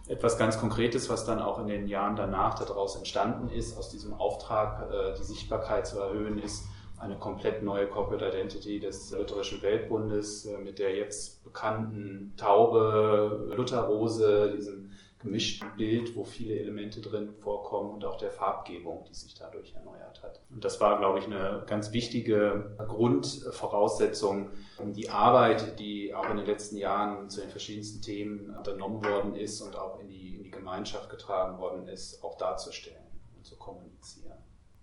etwas 0.07 0.38
ganz 0.38 0.59
Konkretes, 0.59 1.09
was 1.09 1.25
dann 1.25 1.39
auch 1.39 1.57
in 1.57 1.67
den 1.67 1.88
Jahren 1.88 2.15
danach 2.15 2.53
daraus 2.53 2.95
entstanden 2.95 3.50
ist, 3.50 3.75
aus 3.75 3.89
diesem 3.89 4.13
Auftrag 4.13 4.91
äh, 4.91 5.17
die 5.17 5.23
Sichtbarkeit 5.23 5.88
zu 5.88 6.00
erhöhen, 6.00 6.38
ist 6.38 6.65
eine 7.00 7.17
komplett 7.17 7.63
neue 7.63 7.88
Corporate 7.88 8.25
Identity 8.25 8.79
des 8.79 9.11
Lutherischen 9.11 9.63
Weltbundes 9.63 10.45
äh, 10.45 10.59
mit 10.59 10.77
der 10.77 10.95
jetzt 10.95 11.43
bekannten 11.43 12.33
Taube, 12.38 13.51
Lutherrose, 13.55 14.53
diesem 14.55 14.91
gemischten 15.19 15.75
Bild, 15.77 16.15
wo 16.15 16.24
viele 16.24 16.59
Elemente 16.59 17.01
drin 17.01 17.33
vorkommen 17.41 17.95
und 17.95 18.05
auch 18.05 18.17
der 18.17 18.29
Farbgebung, 18.29 19.03
die 19.09 19.15
sich 19.15 19.33
dadurch 19.33 19.74
erneuert 19.74 20.21
hat. 20.21 20.41
Und 20.51 20.63
das 20.63 20.79
war, 20.79 21.00
glaube 21.00 21.19
ich, 21.19 21.25
eine 21.25 21.63
ganz 21.67 21.91
wichtige 21.91 22.75
Grundvoraussetzung, 22.77 24.51
um 24.77 24.93
die 24.93 25.09
Arbeit, 25.09 25.79
die 25.79 26.13
auch 26.13 26.29
in 26.29 26.38
den 26.38 26.45
letzten 26.45 26.77
Jahren 26.77 27.29
zu 27.29 27.41
den 27.41 27.50
verschiedensten 27.50 28.01
Themen 28.01 28.55
unternommen 28.55 29.03
worden 29.03 29.36
ist 29.36 29.62
und 29.62 29.75
auch 29.75 30.00
in 30.00 30.07
die, 30.07 30.36
in 30.36 30.43
die 30.43 30.51
Gemeinschaft 30.51 31.09
getragen 31.09 31.57
worden 31.57 31.88
ist, 31.88 32.24
auch 32.24 32.38
darzustellen 32.38 33.03
und 33.36 33.45
zu 33.45 33.57
kommunizieren. 33.57 34.38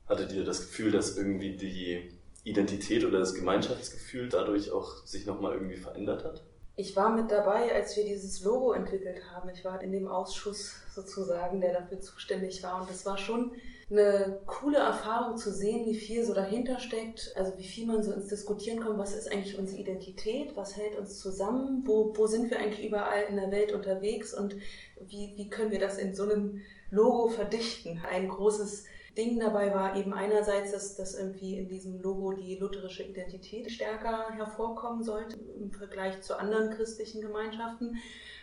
Hattet 0.06 0.32
ihr 0.32 0.44
das 0.44 0.60
Gefühl, 0.60 0.90
dass 0.90 1.16
irgendwie 1.16 1.56
die 1.56 2.10
Identität 2.42 3.04
oder 3.04 3.20
das 3.20 3.34
Gemeinschaftsgefühl 3.34 4.28
dadurch 4.28 4.70
auch 4.70 5.06
sich 5.06 5.26
nochmal 5.26 5.54
irgendwie 5.54 5.76
verändert 5.76 6.24
hat? 6.24 6.42
Ich 6.76 6.96
war 6.96 7.10
mit 7.10 7.30
dabei, 7.30 7.72
als 7.72 7.96
wir 7.96 8.04
dieses 8.04 8.42
Logo 8.42 8.72
entwickelt 8.72 9.22
haben. 9.32 9.48
Ich 9.50 9.64
war 9.64 9.80
in 9.80 9.92
dem 9.92 10.08
Ausschuss 10.08 10.74
sozusagen, 10.92 11.60
der 11.60 11.72
dafür 11.72 12.00
zuständig 12.00 12.62
war. 12.64 12.80
Und 12.80 12.90
das 12.90 13.06
war 13.06 13.16
schon 13.16 13.52
eine 13.90 14.40
coole 14.46 14.78
Erfahrung 14.78 15.36
zu 15.36 15.52
sehen, 15.52 15.86
wie 15.86 15.94
viel 15.94 16.24
so 16.24 16.34
dahinter 16.34 16.80
steckt. 16.80 17.32
Also 17.36 17.56
wie 17.58 17.64
viel 17.64 17.86
man 17.86 18.02
so 18.02 18.12
ins 18.12 18.26
Diskutieren 18.26 18.80
kommt, 18.80 18.98
was 18.98 19.14
ist 19.14 19.30
eigentlich 19.30 19.56
unsere 19.56 19.80
Identität, 19.80 20.56
was 20.56 20.76
hält 20.76 20.98
uns 20.98 21.20
zusammen, 21.20 21.84
wo, 21.86 22.12
wo 22.16 22.26
sind 22.26 22.50
wir 22.50 22.58
eigentlich 22.58 22.84
überall 22.84 23.22
in 23.28 23.36
der 23.36 23.52
Welt 23.52 23.72
unterwegs 23.72 24.34
und 24.34 24.56
wie, 25.00 25.34
wie 25.36 25.48
können 25.48 25.70
wir 25.70 25.80
das 25.80 25.98
in 25.98 26.14
so 26.14 26.24
einem 26.24 26.62
Logo 26.90 27.28
verdichten. 27.28 28.02
Ein 28.10 28.28
großes 28.28 28.84
Ding 29.16 29.38
dabei 29.38 29.72
war 29.72 29.96
eben 29.96 30.12
einerseits, 30.12 30.72
dass, 30.72 30.96
dass 30.96 31.14
irgendwie 31.14 31.58
in 31.58 31.68
diesem 31.68 32.00
Logo 32.00 32.32
die 32.32 32.56
lutherische 32.56 33.04
Identität 33.04 33.70
stärker 33.70 34.30
hervorkommen 34.30 35.02
sollte 35.02 35.36
im 35.36 35.70
Vergleich 35.70 36.20
zu 36.22 36.38
anderen 36.38 36.70
christlichen 36.70 37.20
Gemeinschaften, 37.20 37.96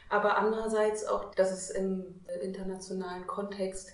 aber 0.10 0.38
andererseits 0.38 1.06
auch, 1.06 1.34
dass 1.36 1.51
es 1.51 1.70
im 1.70 2.22
internationalen 2.42 3.28
Kontext 3.28 3.92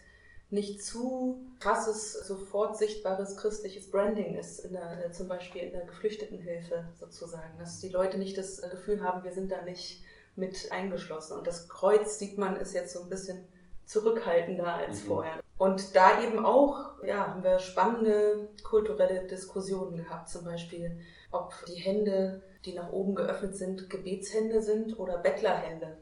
nicht 0.49 0.83
zu 0.83 1.45
krasses, 1.59 2.13
sofort 2.13 2.77
sichtbares 2.77 3.35
christliches 3.35 3.91
Branding 3.91 4.35
ist, 4.35 4.59
in 4.59 4.73
der, 4.73 5.11
zum 5.11 5.27
Beispiel 5.27 5.63
in 5.63 5.73
der 5.73 5.85
Geflüchtetenhilfe 5.85 6.87
sozusagen, 6.97 7.57
dass 7.59 7.79
die 7.79 7.89
Leute 7.89 8.17
nicht 8.17 8.37
das 8.37 8.61
Gefühl 8.61 9.03
haben, 9.03 9.23
wir 9.23 9.33
sind 9.33 9.51
da 9.51 9.61
nicht 9.63 10.03
mit 10.35 10.71
eingeschlossen. 10.71 11.37
Und 11.37 11.47
das 11.47 11.67
Kreuz 11.67 12.17
sieht 12.19 12.37
man 12.37 12.55
ist 12.55 12.73
jetzt 12.73 12.93
so 12.93 13.01
ein 13.01 13.09
bisschen 13.09 13.43
zurückhaltender 13.87 14.75
als 14.75 15.03
mhm. 15.03 15.07
vorher. 15.07 15.39
Und 15.57 15.95
da 15.95 16.21
eben 16.21 16.45
auch, 16.45 17.01
ja, 17.03 17.27
haben 17.27 17.43
wir 17.43 17.57
spannende 17.57 18.49
kulturelle 18.63 19.25
Diskussionen 19.25 19.95
gehabt, 19.95 20.29
zum 20.29 20.45
Beispiel, 20.45 20.99
ob 21.31 21.53
die 21.67 21.75
Hände, 21.75 22.43
die 22.65 22.73
nach 22.73 22.91
oben 22.91 23.15
geöffnet 23.15 23.55
sind, 23.55 23.89
Gebetshände 23.89 24.61
sind 24.61 24.99
oder 24.99 25.17
Bettlerhände. 25.17 25.97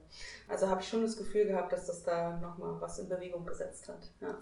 Also 0.49 0.67
habe 0.67 0.81
ich 0.81 0.89
schon 0.89 1.03
das 1.03 1.15
Gefühl 1.15 1.45
gehabt, 1.45 1.71
dass 1.71 1.85
das 1.85 2.03
da 2.03 2.37
nochmal 2.37 2.75
was 2.81 2.99
in 2.99 3.07
Bewegung 3.07 3.45
gesetzt 3.45 3.87
hat. 3.87 4.11
Ja. 4.19 4.35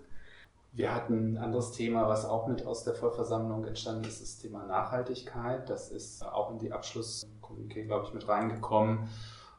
Wir 0.72 0.96
hatten 0.96 1.34
ein 1.34 1.38
anderes 1.38 1.72
Thema, 1.72 2.08
was 2.08 2.26
auch 2.26 2.48
mit 2.48 2.66
aus 2.66 2.84
der 2.84 2.96
Vollversammlung 2.96 3.64
entstanden 3.66 4.06
ist, 4.06 4.22
das 4.22 4.40
Thema 4.40 4.66
Nachhaltigkeit. 4.66 5.70
Das 5.70 5.92
ist 5.92 6.26
auch 6.26 6.50
in 6.50 6.58
die 6.58 6.74
Abschlusskommuniqué, 6.74 7.86
glaube 7.86 8.08
ich, 8.08 8.14
mit 8.14 8.28
reingekommen 8.28 9.08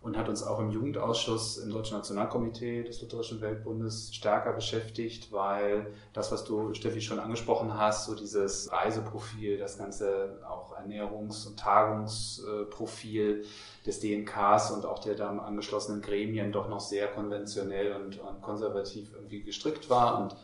und 0.05 0.19
hat 0.19 0.29
uns 0.29 0.43
auch 0.43 0.61
im 0.61 0.71
Jugendausschuss 0.71 1.57
im 1.57 1.71
Deutschen 1.71 1.97
Nationalkomitee 1.97 2.83
des 2.85 3.01
Lutherischen 3.01 3.41
Weltbundes 3.41 4.15
stärker 4.15 4.53
beschäftigt, 4.53 5.33
weil 5.33 5.87
das, 6.13 6.31
was 6.31 6.45
du, 6.45 6.75
Steffi, 6.75 7.01
schon 7.01 7.19
angesprochen 7.19 7.73
hast, 7.73 8.05
so 8.05 8.15
dieses 8.15 8.71
Reiseprofil, 8.71 9.57
das 9.57 9.79
ganze 9.79 10.39
auch 10.47 10.77
Ernährungs- 10.77 11.47
und 11.47 11.59
Tagungsprofil 11.59 13.47
des 13.87 14.01
DNKs 14.01 14.73
und 14.73 14.85
auch 14.85 14.99
der 14.99 15.15
dann 15.15 15.41
angeschlossenen 15.41 16.03
Gremien 16.03 16.53
doch 16.53 16.69
noch 16.69 16.81
sehr 16.81 17.09
konventionell 17.09 17.95
und, 17.95 18.21
und 18.21 18.43
konservativ 18.43 19.11
irgendwie 19.15 19.43
gestrickt 19.43 19.89
war. 19.89 20.21
Und 20.21 20.37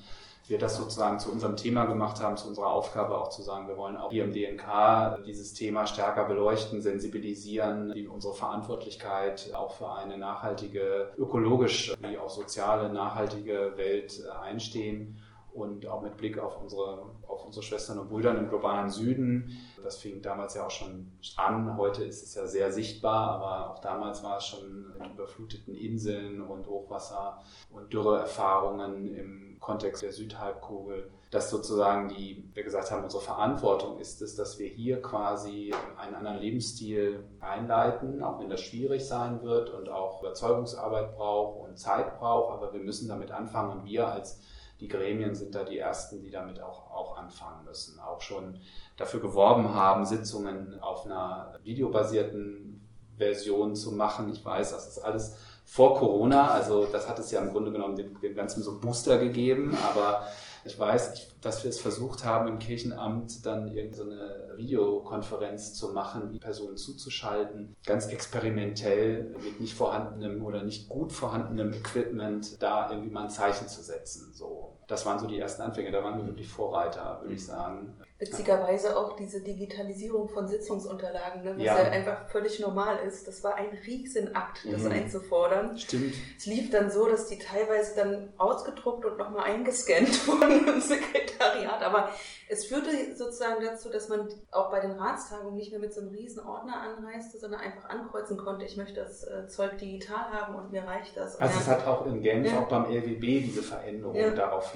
wir 0.50 0.58
das 0.58 0.76
sozusagen 0.76 1.18
zu 1.18 1.30
unserem 1.30 1.56
Thema 1.56 1.84
gemacht 1.86 2.20
haben, 2.20 2.36
zu 2.36 2.48
unserer 2.48 2.72
Aufgabe 2.72 3.16
auch 3.16 3.30
zu 3.30 3.42
sagen, 3.42 3.68
wir 3.68 3.76
wollen 3.76 3.96
auch 3.96 4.10
hier 4.10 4.24
im 4.24 4.32
DNK 4.32 5.24
dieses 5.24 5.54
Thema 5.54 5.86
stärker 5.86 6.24
beleuchten, 6.24 6.82
sensibilisieren, 6.82 7.92
unsere 8.08 8.34
Verantwortlichkeit 8.34 9.52
auch 9.54 9.74
für 9.74 9.92
eine 9.94 10.18
nachhaltige, 10.18 11.12
ökologisch 11.16 11.94
wie 12.06 12.18
auch 12.18 12.30
soziale, 12.30 12.92
nachhaltige 12.92 13.74
Welt 13.76 14.22
einstehen 14.42 15.16
und 15.60 15.86
auch 15.86 16.02
mit 16.02 16.16
Blick 16.16 16.38
auf 16.38 16.60
unsere, 16.60 17.02
auf 17.26 17.44
unsere 17.44 17.62
Schwestern 17.62 17.98
und 17.98 18.08
Brüder 18.08 18.36
im 18.36 18.48
globalen 18.48 18.90
Süden. 18.90 19.56
Das 19.82 19.98
fing 19.98 20.22
damals 20.22 20.54
ja 20.54 20.66
auch 20.66 20.70
schon 20.70 21.12
an. 21.36 21.76
Heute 21.76 22.04
ist 22.04 22.22
es 22.22 22.34
ja 22.34 22.46
sehr 22.46 22.72
sichtbar, 22.72 23.30
aber 23.30 23.70
auch 23.70 23.78
damals 23.80 24.22
war 24.22 24.38
es 24.38 24.46
schon 24.46 24.92
mit 24.98 25.10
überfluteten 25.12 25.74
Inseln 25.74 26.40
und 26.40 26.66
Hochwasser 26.66 27.42
und 27.70 27.92
Dürreerfahrungen 27.92 29.14
im 29.14 29.50
Kontext 29.60 30.02
der 30.02 30.12
Südhalbkugel, 30.12 31.10
dass 31.30 31.50
sozusagen 31.50 32.08
die, 32.08 32.50
wir 32.54 32.64
gesagt 32.64 32.90
haben, 32.90 33.04
unsere 33.04 33.22
Verantwortung 33.22 33.98
ist 33.98 34.22
es, 34.22 34.34
dass 34.34 34.58
wir 34.58 34.66
hier 34.66 35.02
quasi 35.02 35.72
einen 35.98 36.14
anderen 36.14 36.38
Lebensstil 36.38 37.22
einleiten, 37.40 38.22
auch 38.22 38.40
wenn 38.40 38.48
das 38.48 38.62
schwierig 38.62 39.06
sein 39.06 39.42
wird 39.42 39.70
und 39.70 39.90
auch 39.90 40.22
Überzeugungsarbeit 40.22 41.14
braucht 41.14 41.68
und 41.68 41.78
Zeit 41.78 42.18
braucht, 42.18 42.52
aber 42.54 42.72
wir 42.72 42.80
müssen 42.80 43.08
damit 43.08 43.30
anfangen 43.30 43.80
und 43.80 43.84
wir 43.84 44.08
als 44.08 44.40
die 44.80 44.88
Gremien 44.88 45.34
sind 45.34 45.54
da 45.54 45.64
die 45.64 45.78
ersten, 45.78 46.22
die 46.22 46.30
damit 46.30 46.60
auch, 46.60 46.90
auch 46.90 47.18
anfangen 47.18 47.64
müssen. 47.64 48.00
Auch 48.00 48.20
schon 48.20 48.58
dafür 48.96 49.20
geworben 49.20 49.74
haben, 49.74 50.06
Sitzungen 50.06 50.80
auf 50.80 51.04
einer 51.04 51.58
videobasierten 51.62 52.80
Version 53.16 53.76
zu 53.76 53.92
machen. 53.92 54.30
Ich 54.30 54.44
weiß, 54.44 54.72
das 54.72 54.88
ist 54.88 54.98
alles 54.98 55.36
vor 55.64 55.96
Corona, 55.96 56.48
also 56.48 56.86
das 56.86 57.08
hat 57.08 57.18
es 57.18 57.30
ja 57.30 57.40
im 57.40 57.52
Grunde 57.52 57.70
genommen 57.70 57.94
dem, 57.94 58.18
dem 58.20 58.34
Ganzen 58.34 58.62
so 58.62 58.80
Booster 58.80 59.18
gegeben, 59.18 59.76
aber 59.88 60.26
ich 60.64 60.78
weiß, 60.78 61.28
dass 61.40 61.64
wir 61.64 61.70
es 61.70 61.80
versucht 61.80 62.24
haben, 62.24 62.48
im 62.48 62.58
Kirchenamt 62.58 63.44
dann 63.46 63.68
irgendeine 63.68 64.52
Videokonferenz 64.56 65.74
zu 65.74 65.92
machen, 65.92 66.30
die 66.32 66.38
Personen 66.38 66.76
zuzuschalten, 66.76 67.76
ganz 67.86 68.06
experimentell 68.06 69.34
mit 69.42 69.60
nicht 69.60 69.74
vorhandenem 69.74 70.44
oder 70.44 70.62
nicht 70.62 70.88
gut 70.88 71.12
vorhandenem 71.12 71.72
Equipment 71.72 72.62
da 72.62 72.90
irgendwie 72.90 73.10
mal 73.10 73.24
ein 73.24 73.30
Zeichen 73.30 73.68
zu 73.68 73.82
setzen. 73.82 74.32
So, 74.34 74.76
das 74.90 75.06
waren 75.06 75.18
so 75.18 75.26
die 75.26 75.38
ersten 75.38 75.62
Anfänge. 75.62 75.90
Da 75.90 76.02
waren 76.02 76.18
wir 76.18 76.26
wirklich 76.26 76.48
Vorreiter, 76.48 77.18
würde 77.22 77.34
ich 77.34 77.44
sagen. 77.44 77.94
Witzigerweise 78.18 78.98
auch 78.98 79.16
diese 79.16 79.40
Digitalisierung 79.40 80.28
von 80.28 80.46
Sitzungsunterlagen, 80.46 81.42
ne, 81.42 81.54
was 81.56 81.62
ja. 81.62 81.78
ja. 81.78 81.90
einfach 81.90 82.28
völlig 82.28 82.60
normal 82.60 82.98
ist. 83.06 83.26
Das 83.26 83.42
war 83.42 83.54
ein 83.54 83.70
Riesenakt, 83.86 84.66
das 84.70 84.82
mhm. 84.82 84.92
einzufordern. 84.92 85.78
Stimmt. 85.78 86.14
Es 86.36 86.44
lief 86.44 86.70
dann 86.70 86.90
so, 86.90 87.08
dass 87.08 87.28
die 87.28 87.38
teilweise 87.38 87.96
dann 87.96 88.28
ausgedruckt 88.36 89.06
und 89.06 89.16
nochmal 89.16 89.44
eingescannt 89.44 90.26
wurden 90.26 90.68
im 90.68 90.80
Sekretariat. 90.80 91.82
Aber 91.82 92.10
es 92.48 92.66
führte 92.66 92.90
sozusagen 93.16 93.64
dazu, 93.64 93.88
dass 93.88 94.08
man 94.08 94.28
auch 94.50 94.70
bei 94.70 94.80
den 94.80 94.92
Ratstagungen 94.92 95.54
nicht 95.54 95.70
mehr 95.70 95.80
mit 95.80 95.94
so 95.94 96.00
einem 96.00 96.10
riesen 96.10 96.44
Ordner 96.44 96.80
anreiste, 96.80 97.38
sondern 97.38 97.60
einfach 97.60 97.88
ankreuzen 97.88 98.36
konnte, 98.36 98.64
ich 98.66 98.76
möchte 98.76 99.00
das 99.00 99.22
äh, 99.22 99.46
Zeug 99.46 99.78
digital 99.78 100.30
haben 100.32 100.56
und 100.56 100.72
mir 100.72 100.82
reicht 100.82 101.16
das. 101.16 101.40
Also 101.40 101.60
es 101.60 101.68
hat 101.68 101.86
auch 101.86 102.04
in 102.06 102.20
Genf, 102.20 102.50
ja. 102.50 102.58
auch 102.58 102.68
beim 102.68 102.84
LWB 102.84 103.44
diese 103.44 103.62
Veränderung 103.62 104.14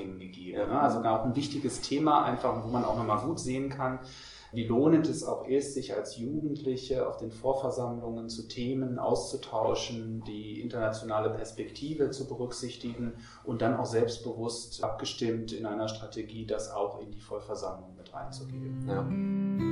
ja. 0.05 0.13
darauf 0.13 0.19
hingegeben. 0.19 0.69
Ne? 0.69 0.81
Also 0.81 0.99
auch 1.01 1.25
ein 1.25 1.37
wichtiges 1.37 1.81
Thema, 1.81 2.25
einfach, 2.25 2.65
wo 2.65 2.69
man 2.69 2.85
auch 2.85 2.97
nochmal 2.97 3.25
gut 3.25 3.39
sehen 3.39 3.71
kann, 3.71 4.01
wie 4.53 4.67
lohnend 4.67 5.09
es 5.09 5.25
auch 5.25 5.49
ist, 5.49 5.75
sich 5.75 5.95
als 5.95 6.17
Jugendliche 6.17 7.09
auf 7.09 7.17
den 7.17 7.33
Vorversammlungen 7.33 8.29
zu 8.29 8.47
Themen 8.47 9.01
auszutauschen, 9.01 10.23
die 10.29 10.61
internationale 10.61 11.31
Perspektive 11.31 12.11
zu 12.11 12.29
berücksichtigen 12.29 13.15
und 13.43 13.63
dann 13.63 13.77
auch 13.77 13.87
selbstbewusst 13.87 14.85
abgestimmt 14.85 15.53
in 15.53 15.67
einer 15.67 15.89
Strategie, 15.89 16.47
das 16.47 16.71
auch 16.71 17.01
in 17.01 17.11
die 17.11 17.21
Vollversammlung 17.21 17.97
mit 17.97 18.15
reinzugeben. 18.15 18.87
Ja. 18.89 19.64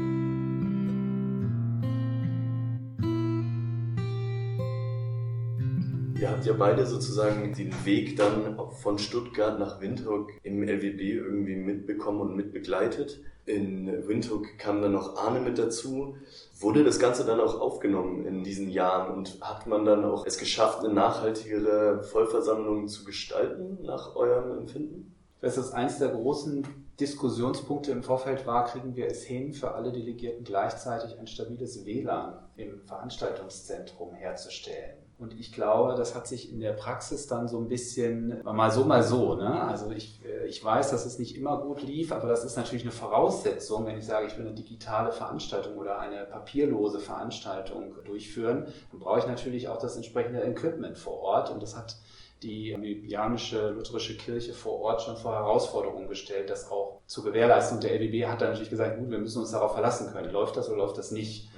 Ihr 6.23 6.31
habt 6.31 6.47
ja 6.47 6.53
beide 6.53 6.87
sozusagen 6.87 7.53
den 7.53 7.75
Weg 7.85 8.17
dann 8.17 8.57
von 8.81 9.01
Stuttgart 9.01 9.59
nach 9.59 9.81
Windhoek 9.81 10.31
im 10.45 10.63
LWB 10.63 11.01
irgendwie 11.01 11.57
mitbekommen 11.57 12.21
und 12.21 12.37
mitbegleitet. 12.37 13.21
In 13.45 14.07
Windhoek 14.07 14.57
kam 14.57 14.81
dann 14.83 14.93
noch 14.93 15.17
Arne 15.17 15.41
mit 15.41 15.59
dazu. 15.59 16.15
Wurde 16.61 16.85
das 16.85 17.01
Ganze 17.01 17.25
dann 17.25 17.41
auch 17.41 17.61
aufgenommen 17.61 18.25
in 18.25 18.45
diesen 18.45 18.71
Jahren 18.71 19.13
und 19.13 19.41
hat 19.41 19.67
man 19.67 19.85
dann 19.85 20.05
auch 20.05 20.25
es 20.25 20.39
geschafft, 20.39 20.85
eine 20.85 20.95
nachhaltigere 20.95 22.05
Vollversammlung 22.05 22.87
zu 22.87 23.05
gestalten 23.05 23.79
nach 23.83 24.15
eurem 24.15 24.57
Empfinden? 24.59 25.17
Das 25.41 25.59
ist 25.59 25.73
eins 25.73 25.99
der 25.99 26.11
großen 26.11 26.65
Diskussionspunkte 27.01 27.91
im 27.91 28.05
Vorfeld 28.05 28.47
war, 28.47 28.67
kriegen 28.67 28.95
wir 28.95 29.09
es 29.09 29.25
hin, 29.25 29.53
für 29.53 29.73
alle 29.73 29.91
Delegierten 29.91 30.45
gleichzeitig 30.45 31.19
ein 31.19 31.27
stabiles 31.27 31.85
WLAN 31.85 32.39
im 32.55 32.81
Veranstaltungszentrum 32.87 34.15
herzustellen. 34.15 35.02
Und 35.19 35.39
ich 35.39 35.53
glaube, 35.53 35.95
das 35.95 36.15
hat 36.15 36.27
sich 36.27 36.53
in 36.53 36.61
der 36.61 36.73
Praxis 36.73 37.29
dann 37.29 37.47
so 37.47 37.59
ein 37.59 37.69
bisschen 37.69 38.43
mal 38.45 38.71
so, 38.71 38.85
mal 38.85 39.03
so. 39.03 39.35
Ne? 39.35 39.63
Also 39.63 39.91
ich, 39.93 40.21
äh, 40.25 40.47
ich 40.47 40.65
weiß, 40.65 40.91
dass 40.91 41.07
es 41.07 41.19
nicht 41.19 41.37
immer 41.37 41.59
gut 41.59 41.83
lief, 41.83 42.11
aber 42.11 42.29
das 42.29 42.45
ist 42.45 42.57
natürlich 42.57 42.83
eine 42.83 42.93
Voraussetzung, 42.93 43.87
wenn 43.87 43.97
ich 43.97 44.05
sage, 44.05 44.27
ich 44.27 44.37
will 44.37 44.47
eine 44.47 44.55
digitale 44.55 45.13
Veranstaltung 45.13 45.77
oder 45.77 46.01
eine 46.01 46.25
papierlose 46.25 46.99
Veranstaltung 46.99 47.95
durchführen, 48.05 48.67
dann 48.91 49.01
brauche 49.01 49.21
ich 49.21 49.27
natürlich 49.27 49.69
auch 49.69 49.79
das 49.79 49.95
entsprechende 49.97 50.43
Equipment 50.43 50.99
vor 50.99 51.21
Ort. 51.21 51.51
Und 51.51 51.63
das 51.63 51.77
hat 51.77 51.97
die 52.43 52.71
Ljubljanische 52.73 53.71
Lutherische 53.71 54.17
Kirche 54.17 54.53
vor 54.53 54.81
Ort 54.81 55.03
schon 55.03 55.17
vor 55.17 55.35
Herausforderungen 55.35 56.09
gestellt, 56.09 56.51
das 56.51 56.71
auch 56.71 57.01
zu 57.07 57.23
gewährleisten. 57.23 57.77
Und 57.77 57.85
der 57.85 57.95
LBB 57.95 58.27
hat 58.27 58.41
dann 58.41 58.49
natürlich 58.49 58.71
gesagt, 58.71 58.99
gut, 58.99 59.11
wir 59.11 59.19
müssen 59.19 59.41
uns 59.41 59.53
darauf 59.53 59.73
verlassen 59.73 60.13
können. 60.13 60.33
Läuft 60.33 60.57
das 60.57 60.69
oder 60.69 60.79
läuft 60.79 60.99
das 60.99 61.13
nicht? 61.13 61.51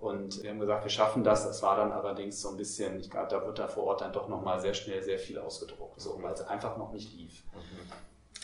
Und 0.00 0.42
wir 0.42 0.50
haben 0.50 0.60
gesagt, 0.60 0.84
wir 0.84 0.90
schaffen 0.90 1.22
das. 1.22 1.44
Es 1.44 1.62
war 1.62 1.76
dann 1.76 1.92
allerdings 1.92 2.40
so 2.40 2.48
ein 2.48 2.56
bisschen, 2.56 2.98
ich 2.98 3.10
glaube, 3.10 3.28
da 3.28 3.44
wird 3.44 3.58
da 3.58 3.68
vor 3.68 3.84
Ort 3.84 4.00
dann 4.00 4.12
doch 4.12 4.28
nochmal 4.28 4.58
sehr 4.58 4.72
schnell 4.72 5.02
sehr 5.02 5.18
viel 5.18 5.38
ausgedruckt, 5.38 6.00
so, 6.00 6.18
weil 6.22 6.32
es 6.32 6.40
einfach 6.40 6.78
noch 6.78 6.92
nicht 6.92 7.12
lief. 7.12 7.44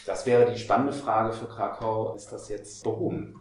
Das 0.04 0.26
wäre 0.26 0.50
die 0.52 0.58
spannende 0.58 0.92
Frage 0.92 1.32
für 1.32 1.46
Krakau, 1.46 2.14
ist 2.14 2.30
das 2.30 2.50
jetzt 2.50 2.84
behoben? 2.84 3.40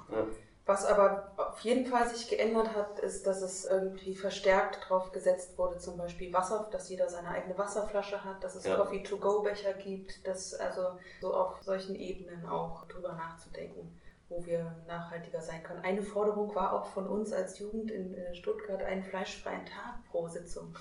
Was 0.65 0.85
aber 0.85 1.33
auf 1.37 1.59
jeden 1.59 1.85
Fall 1.85 2.07
sich 2.07 2.27
geändert 2.27 2.73
hat, 2.73 2.99
ist, 2.99 3.27
dass 3.27 3.41
es 3.41 3.65
irgendwie 3.65 4.15
verstärkt 4.15 4.79
darauf 4.81 5.11
gesetzt 5.11 5.57
wurde, 5.57 5.77
zum 5.77 5.97
Beispiel 5.97 6.33
Wasser, 6.33 6.69
dass 6.71 6.89
jeder 6.89 7.07
seine 7.09 7.27
eigene 7.27 7.55
Wasserflasche 7.57 8.23
hat, 8.23 8.43
dass 8.43 8.55
es 8.55 8.63
ja. 8.63 8.75
Coffee-to-go-Becher 8.77 9.73
gibt, 9.73 10.25
dass 10.25 10.55
also 10.55 10.97
so 11.21 11.35
auf 11.35 11.61
solchen 11.61 11.95
Ebenen 11.95 12.47
auch 12.47 12.87
drüber 12.87 13.13
nachzudenken 13.13 13.99
wo 14.29 14.45
wir 14.45 14.75
nachhaltiger 14.87 15.41
sein 15.41 15.61
können. 15.63 15.81
Eine 15.83 16.01
Forderung 16.01 16.53
war 16.55 16.73
auch 16.73 16.87
von 16.87 17.07
uns 17.07 17.31
als 17.31 17.59
Jugend 17.59 17.91
in 17.91 18.13
äh, 18.15 18.33
Stuttgart, 18.33 18.81
einen 18.83 19.03
fleischfreien 19.03 19.65
Tag 19.65 20.03
pro 20.09 20.27
Sitzung 20.27 20.75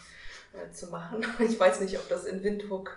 äh, 0.52 0.70
zu 0.72 0.88
machen. 0.88 1.24
Ich 1.40 1.58
weiß 1.58 1.80
nicht, 1.80 1.98
ob 1.98 2.08
das 2.08 2.24
in 2.24 2.42
Windhoek 2.42 2.96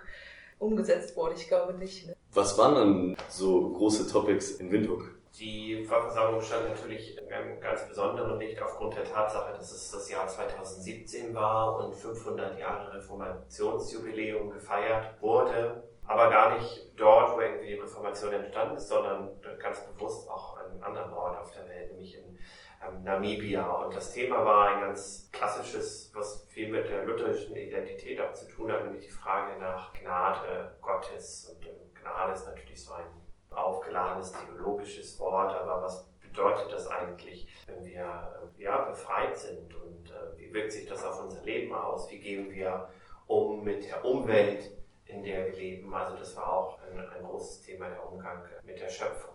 umgesetzt 0.58 1.16
wurde. 1.16 1.34
Ich 1.34 1.48
glaube 1.48 1.74
nicht. 1.74 2.06
Ne? 2.06 2.16
Was 2.32 2.56
waren 2.56 2.74
dann 2.74 3.16
so 3.28 3.70
große 3.70 4.10
Topics 4.10 4.52
in 4.52 4.70
Windhoek? 4.72 5.18
Die 5.38 5.84
Vollversammlung 5.84 6.40
stand 6.40 6.68
natürlich 6.68 7.16
in 7.16 7.32
einem 7.32 7.60
ganz 7.60 7.86
besonderen 7.86 8.40
Licht 8.40 8.60
aufgrund 8.60 8.96
der 8.96 9.04
Tatsache, 9.04 9.52
dass 9.52 9.70
es 9.70 9.90
das 9.90 10.10
Jahr 10.10 10.26
2017 10.26 11.32
war 11.32 11.78
und 11.78 11.94
500 11.94 12.58
Jahre 12.58 12.94
Reformationsjubiläum 12.94 14.50
gefeiert 14.50 15.20
wurde 15.20 15.87
aber 16.08 16.30
gar 16.30 16.58
nicht 16.58 16.90
dort, 16.96 17.36
wo 17.36 17.40
irgendwie 17.40 17.68
die 17.68 17.74
Reformation 17.74 18.32
entstanden 18.32 18.76
ist, 18.76 18.88
sondern 18.88 19.30
ganz 19.58 19.84
bewusst 19.86 20.28
auch 20.28 20.56
an 20.56 20.70
einem 20.70 20.82
anderen 20.82 21.12
Ort 21.12 21.38
auf 21.38 21.52
der 21.52 21.68
Welt, 21.68 21.92
nämlich 21.92 22.16
in 22.16 22.38
ähm, 22.82 23.04
Namibia. 23.04 23.70
Und 23.70 23.94
das 23.94 24.12
Thema 24.12 24.42
war 24.44 24.68
ein 24.70 24.80
ganz 24.80 25.28
klassisches, 25.32 26.10
was 26.14 26.46
viel 26.48 26.70
mit 26.70 26.88
der 26.88 27.04
lutherischen 27.04 27.54
Identität 27.54 28.20
auch 28.22 28.32
zu 28.32 28.48
tun 28.48 28.72
hat, 28.72 28.84
nämlich 28.84 29.04
die 29.04 29.10
Frage 29.10 29.60
nach 29.60 29.92
Gnade 29.92 30.76
Gottes. 30.80 31.54
Und 31.54 31.66
ähm, 31.66 31.74
Gnade 32.00 32.32
ist 32.32 32.46
natürlich 32.46 32.82
so 32.82 32.94
ein 32.94 33.04
aufgeladenes 33.50 34.32
theologisches 34.32 35.20
Wort, 35.20 35.54
aber 35.54 35.82
was 35.82 36.08
bedeutet 36.20 36.72
das 36.72 36.88
eigentlich, 36.88 37.48
wenn 37.66 37.84
wir 37.84 38.50
äh, 38.56 38.62
ja, 38.62 38.78
befreit 38.82 39.36
sind 39.36 39.74
und 39.74 40.10
äh, 40.10 40.38
wie 40.38 40.54
wirkt 40.54 40.72
sich 40.72 40.88
das 40.88 41.04
auf 41.04 41.22
unser 41.22 41.42
Leben 41.42 41.74
aus? 41.74 42.10
Wie 42.10 42.18
gehen 42.18 42.50
wir 42.50 42.88
um 43.26 43.62
mit 43.62 43.84
der 43.84 44.02
Umwelt? 44.04 44.78
In 45.08 45.22
der 45.22 45.46
wir 45.46 45.52
leben. 45.54 45.92
Also 45.92 46.16
das 46.16 46.36
war 46.36 46.52
auch 46.52 46.78
ein, 46.82 46.98
ein 46.98 47.22
großes 47.22 47.62
Thema 47.62 47.88
der 47.88 48.06
Umgang 48.06 48.44
mit 48.64 48.80
der 48.80 48.88
Schöpfung. 48.88 49.34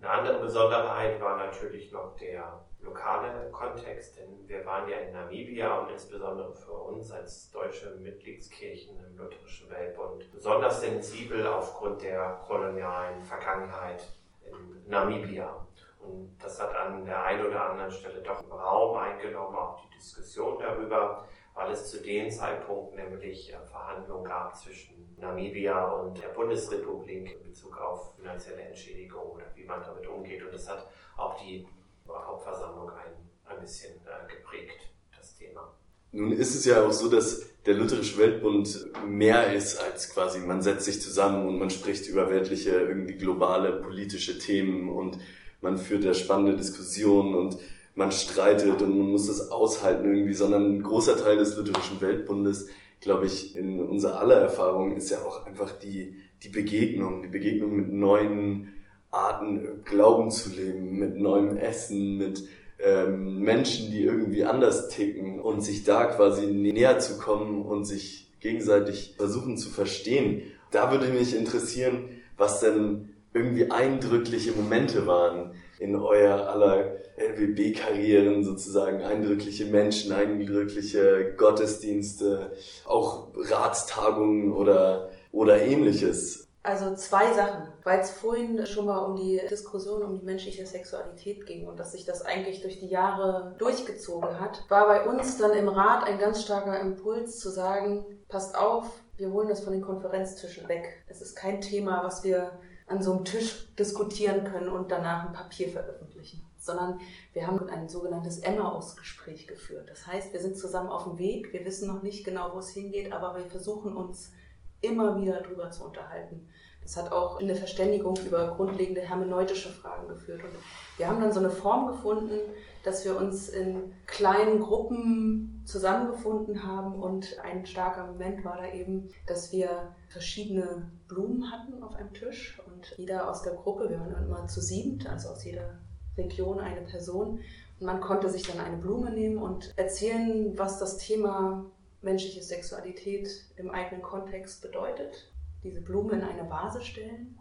Eine 0.00 0.10
andere 0.10 0.38
Besonderheit 0.38 1.20
war 1.20 1.36
natürlich 1.36 1.90
noch 1.90 2.16
der 2.16 2.64
lokale 2.80 3.50
Kontext, 3.50 4.16
denn 4.16 4.48
wir 4.48 4.64
waren 4.64 4.88
ja 4.88 4.98
in 4.98 5.12
Namibia 5.12 5.80
und 5.80 5.90
insbesondere 5.90 6.54
für 6.54 6.72
uns 6.72 7.10
als 7.10 7.50
deutsche 7.50 7.96
Mitgliedskirchen 7.96 8.96
im 9.04 9.16
Lutherischen 9.18 9.68
Weltbund 9.68 10.30
besonders 10.32 10.80
sensibel 10.80 11.44
aufgrund 11.48 12.02
der 12.02 12.40
kolonialen 12.46 13.24
Vergangenheit 13.24 14.04
in 14.44 14.88
Namibia. 14.88 15.66
Und 15.98 16.36
das 16.40 16.62
hat 16.62 16.74
an 16.76 17.04
der 17.04 17.24
einen 17.24 17.44
oder 17.44 17.70
anderen 17.70 17.90
Stelle 17.90 18.22
doch 18.22 18.48
Raum 18.48 18.96
eingenommen, 18.96 19.56
auch 19.56 19.80
die 19.80 19.96
Diskussion 19.96 20.58
darüber, 20.60 21.26
weil 21.58 21.72
es 21.72 21.90
zu 21.90 22.00
dem 22.00 22.30
Zeitpunkt 22.30 22.94
nämlich 22.94 23.52
äh, 23.52 23.56
Verhandlungen 23.68 24.24
gab 24.24 24.56
zwischen 24.56 24.94
Namibia 25.16 25.86
und 25.86 26.16
der 26.22 26.28
Bundesrepublik 26.28 27.32
in 27.32 27.42
Bezug 27.42 27.76
auf 27.78 28.14
finanzielle 28.16 28.62
Entschädigung 28.62 29.32
oder 29.32 29.46
wie 29.56 29.64
man 29.64 29.82
damit 29.82 30.06
umgeht. 30.06 30.44
Und 30.44 30.54
das 30.54 30.68
hat 30.68 30.88
auch 31.16 31.36
die 31.42 31.66
Hauptversammlung 32.08 32.90
ein, 32.90 33.12
ein 33.46 33.60
bisschen 33.60 33.92
äh, 34.06 34.32
geprägt, 34.32 34.88
das 35.16 35.36
Thema. 35.36 35.74
Nun 36.12 36.30
ist 36.30 36.54
es 36.54 36.64
ja 36.64 36.86
auch 36.86 36.92
so, 36.92 37.10
dass 37.10 37.44
der 37.66 37.74
Lutherische 37.74 38.18
Weltbund 38.18 38.86
mehr 39.04 39.52
ist 39.52 39.82
als 39.82 40.14
quasi, 40.14 40.38
man 40.38 40.62
setzt 40.62 40.84
sich 40.84 41.02
zusammen 41.02 41.48
und 41.48 41.58
man 41.58 41.70
spricht 41.70 42.06
über 42.06 42.30
weltliche, 42.30 42.70
irgendwie 42.70 43.16
globale 43.16 43.80
politische 43.80 44.38
Themen 44.38 44.88
und 44.88 45.18
man 45.60 45.76
führt 45.76 46.04
da 46.04 46.14
spannende 46.14 46.56
Diskussionen 46.56 47.34
und 47.34 47.58
man 47.98 48.12
streitet 48.12 48.80
und 48.80 48.96
man 48.96 49.10
muss 49.10 49.26
das 49.26 49.50
aushalten 49.50 50.04
irgendwie, 50.04 50.32
sondern 50.32 50.76
ein 50.76 50.82
großer 50.84 51.16
Teil 51.16 51.36
des 51.36 51.56
Lutherischen 51.56 52.00
Weltbundes, 52.00 52.68
glaube 53.00 53.26
ich, 53.26 53.56
in 53.56 53.80
unserer 53.80 54.20
aller 54.20 54.36
Erfahrung 54.36 54.96
ist 54.96 55.10
ja 55.10 55.18
auch 55.18 55.44
einfach 55.46 55.72
die, 55.72 56.14
die 56.44 56.48
Begegnung, 56.48 57.22
die 57.22 57.28
Begegnung 57.28 57.74
mit 57.74 57.92
neuen 57.92 58.72
Arten 59.10 59.82
Glauben 59.84 60.30
zu 60.30 60.50
leben, 60.50 60.96
mit 61.00 61.16
neuem 61.16 61.56
Essen, 61.56 62.18
mit 62.18 62.44
ähm, 62.78 63.40
Menschen, 63.40 63.90
die 63.90 64.04
irgendwie 64.04 64.44
anders 64.44 64.90
ticken 64.90 65.40
und 65.40 65.62
sich 65.62 65.82
da 65.82 66.04
quasi 66.04 66.46
näher 66.46 67.00
zu 67.00 67.18
kommen 67.18 67.62
und 67.62 67.84
sich 67.84 68.30
gegenseitig 68.38 69.14
versuchen 69.16 69.56
zu 69.56 69.70
verstehen. 69.70 70.42
Da 70.70 70.92
würde 70.92 71.08
mich 71.08 71.34
interessieren, 71.34 72.10
was 72.36 72.60
denn 72.60 73.08
irgendwie 73.34 73.72
eindrückliche 73.72 74.52
Momente 74.52 75.08
waren 75.08 75.50
in 75.78 75.96
euer 75.96 76.48
aller 76.48 76.96
LWB-Karrieren 77.16 78.44
sozusagen, 78.44 79.02
eindrückliche 79.02 79.66
Menschen, 79.66 80.12
eindrückliche 80.12 81.34
Gottesdienste, 81.36 82.52
auch 82.84 83.28
Ratstagungen 83.34 84.52
oder, 84.52 85.10
oder 85.32 85.60
ähnliches. 85.60 86.48
Also 86.62 86.94
zwei 86.96 87.32
Sachen, 87.32 87.68
weil 87.84 88.00
es 88.00 88.10
vorhin 88.10 88.66
schon 88.66 88.86
mal 88.86 88.98
um 88.98 89.16
die 89.16 89.40
Diskussion 89.48 90.02
um 90.02 90.18
die 90.18 90.24
menschliche 90.24 90.66
Sexualität 90.66 91.46
ging 91.46 91.66
und 91.66 91.78
dass 91.78 91.92
sich 91.92 92.04
das 92.04 92.22
eigentlich 92.22 92.60
durch 92.60 92.78
die 92.78 92.88
Jahre 92.88 93.54
durchgezogen 93.58 94.38
hat, 94.38 94.64
war 94.68 94.86
bei 94.86 95.08
uns 95.08 95.38
dann 95.38 95.52
im 95.52 95.68
Rat 95.68 96.04
ein 96.04 96.18
ganz 96.18 96.42
starker 96.42 96.78
Impuls 96.78 97.38
zu 97.38 97.48
sagen, 97.48 98.04
passt 98.28 98.58
auf, 98.58 98.90
wir 99.16 99.32
holen 99.32 99.48
das 99.48 99.60
von 99.64 99.72
den 99.72 99.82
Konferenztischen 99.82 100.68
weg. 100.68 101.04
Es 101.08 101.22
ist 101.22 101.36
kein 101.36 101.60
Thema, 101.60 102.02
was 102.04 102.22
wir 102.22 102.52
an 102.88 103.02
so 103.02 103.12
einem 103.12 103.24
Tisch 103.24 103.68
diskutieren 103.78 104.44
können 104.44 104.68
und 104.68 104.90
danach 104.90 105.26
ein 105.26 105.32
Papier 105.32 105.68
veröffentlichen, 105.68 106.42
sondern 106.58 107.00
wir 107.32 107.46
haben 107.46 107.68
ein 107.68 107.88
sogenanntes 107.88 108.38
Emmaus-Gespräch 108.38 109.46
geführt. 109.46 109.88
Das 109.90 110.06
heißt, 110.06 110.32
wir 110.32 110.40
sind 110.40 110.56
zusammen 110.56 110.88
auf 110.88 111.04
dem 111.04 111.18
Weg, 111.18 111.52
wir 111.52 111.64
wissen 111.64 111.88
noch 111.88 112.02
nicht 112.02 112.24
genau, 112.24 112.54
wo 112.54 112.58
es 112.58 112.70
hingeht, 112.70 113.12
aber 113.12 113.36
wir 113.36 113.46
versuchen 113.46 113.96
uns 113.96 114.32
immer 114.80 115.20
wieder 115.20 115.40
drüber 115.42 115.70
zu 115.70 115.84
unterhalten. 115.84 116.48
Das 116.82 116.96
hat 116.96 117.12
auch 117.12 117.38
eine 117.40 117.54
Verständigung 117.54 118.16
über 118.24 118.54
grundlegende 118.56 119.02
hermeneutische 119.02 119.68
Fragen 119.68 120.08
geführt. 120.08 120.42
Und 120.42 120.52
wir 120.96 121.06
haben 121.06 121.20
dann 121.20 121.32
so 121.32 121.40
eine 121.40 121.50
Form 121.50 121.88
gefunden, 121.88 122.38
dass 122.84 123.04
wir 123.04 123.16
uns 123.16 123.48
in 123.48 123.92
kleinen 124.06 124.60
Gruppen 124.60 125.62
zusammengefunden 125.64 126.62
haben. 126.62 126.94
Und 126.94 127.38
ein 127.42 127.66
starker 127.66 128.06
Moment 128.06 128.44
war 128.44 128.56
da 128.56 128.72
eben, 128.72 129.08
dass 129.26 129.52
wir 129.52 129.94
verschiedene 130.08 130.90
Blumen 131.08 131.50
hatten 131.50 131.82
auf 131.82 131.94
einem 131.94 132.12
Tisch. 132.12 132.60
Und 132.66 132.94
jeder 132.96 133.28
aus 133.28 133.42
der 133.42 133.54
Gruppe, 133.54 133.90
wir 133.90 134.00
waren 134.00 134.24
immer 134.24 134.46
zu 134.46 134.60
siebend, 134.60 135.06
also 135.08 135.30
aus 135.30 135.44
jeder 135.44 135.78
Region 136.16 136.60
eine 136.60 136.82
Person. 136.82 137.40
Und 137.80 137.86
man 137.86 138.00
konnte 138.00 138.28
sich 138.28 138.42
dann 138.42 138.60
eine 138.60 138.76
Blume 138.76 139.10
nehmen 139.10 139.38
und 139.38 139.72
erzählen, 139.76 140.56
was 140.58 140.78
das 140.78 140.98
Thema 140.98 141.64
menschliche 142.02 142.42
Sexualität 142.42 143.28
im 143.56 143.70
eigenen 143.70 144.02
Kontext 144.02 144.62
bedeutet, 144.62 145.32
diese 145.64 145.80
Blume 145.80 146.14
in 146.14 146.22
eine 146.22 146.48
Vase 146.48 146.82
stellen 146.82 147.36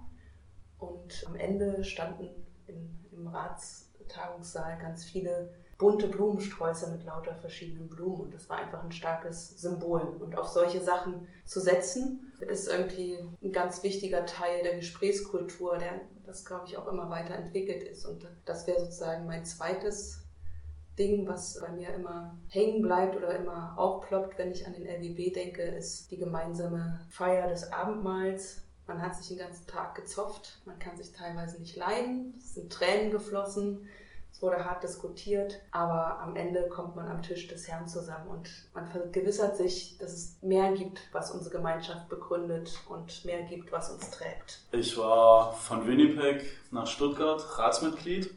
und 0.79 1.23
am 1.27 1.35
Ende 1.35 1.83
standen 1.83 2.29
in, 2.67 2.89
im 3.11 3.31
Ratstagungssaal 4.07 4.77
ganz 4.79 5.03
viele 5.03 5.49
bunte 5.77 6.07
Blumensträuße 6.07 6.89
mit 6.91 7.03
lauter 7.03 7.35
verschiedenen 7.35 7.87
Blumen 7.87 8.21
und 8.21 8.33
das 8.33 8.49
war 8.49 8.57
einfach 8.57 8.83
ein 8.83 8.91
starkes 8.91 9.61
Symbol. 9.61 10.01
Und 10.19 10.35
auf 10.35 10.47
solche 10.47 10.81
Sachen 10.81 11.27
zu 11.45 11.59
setzen, 11.59 12.33
ist 12.39 12.67
irgendwie 12.67 13.19
ein 13.43 13.51
ganz 13.51 13.83
wichtiger 13.83 14.25
Teil 14.25 14.63
der 14.63 14.75
Gesprächskultur, 14.77 15.77
der 15.77 16.01
das, 16.25 16.45
glaube 16.45 16.65
ich, 16.67 16.77
auch 16.77 16.87
immer 16.87 17.09
weiterentwickelt 17.09 17.83
ist. 17.83 18.05
Und 18.05 18.27
das 18.45 18.65
wäre 18.65 18.79
sozusagen 18.79 19.27
mein 19.27 19.45
zweites 19.45 20.23
Ding, 20.97 21.27
was 21.27 21.59
bei 21.59 21.69
mir 21.69 21.93
immer 21.93 22.35
hängen 22.49 22.81
bleibt 22.81 23.15
oder 23.15 23.35
immer 23.35 23.77
aufploppt, 23.77 24.39
wenn 24.39 24.51
ich 24.51 24.65
an 24.65 24.73
den 24.73 24.87
LWB 24.87 25.31
denke, 25.31 25.61
ist 25.61 26.09
die 26.09 26.17
gemeinsame 26.17 26.99
Feier 27.09 27.47
des 27.49 27.71
Abendmahls. 27.71 28.63
Man 28.87 29.01
hat 29.01 29.15
sich 29.15 29.27
den 29.27 29.37
ganzen 29.37 29.67
Tag 29.67 29.95
gezopft, 29.95 30.59
man 30.65 30.79
kann 30.79 30.95
sich 30.97 31.11
teilweise 31.11 31.59
nicht 31.59 31.75
leiden, 31.75 32.33
es 32.37 32.55
sind 32.55 32.71
Tränen 32.71 33.11
geflossen, 33.11 33.87
es 34.31 34.41
wurde 34.41 34.63
hart 34.63 34.83
diskutiert, 34.83 35.59
aber 35.71 36.19
am 36.19 36.35
Ende 36.35 36.69
kommt 36.69 36.95
man 36.95 37.07
am 37.07 37.23
Tisch 37.23 37.47
des 37.47 37.67
Herrn 37.67 37.87
zusammen 37.87 38.27
und 38.27 38.49
man 38.73 38.85
vergewissert 38.87 39.57
sich, 39.57 39.97
dass 39.97 40.13
es 40.13 40.37
mehr 40.41 40.73
gibt, 40.73 41.01
was 41.11 41.31
unsere 41.31 41.55
Gemeinschaft 41.55 42.07
begründet 42.07 42.79
und 42.87 43.25
mehr 43.25 43.41
gibt, 43.43 43.71
was 43.71 43.89
uns 43.89 44.11
trägt. 44.11 44.61
Ich 44.71 44.95
war 44.97 45.53
von 45.53 45.87
Winnipeg 45.87 46.45
nach 46.71 46.85
Stuttgart 46.87 47.57
Ratsmitglied 47.57 48.29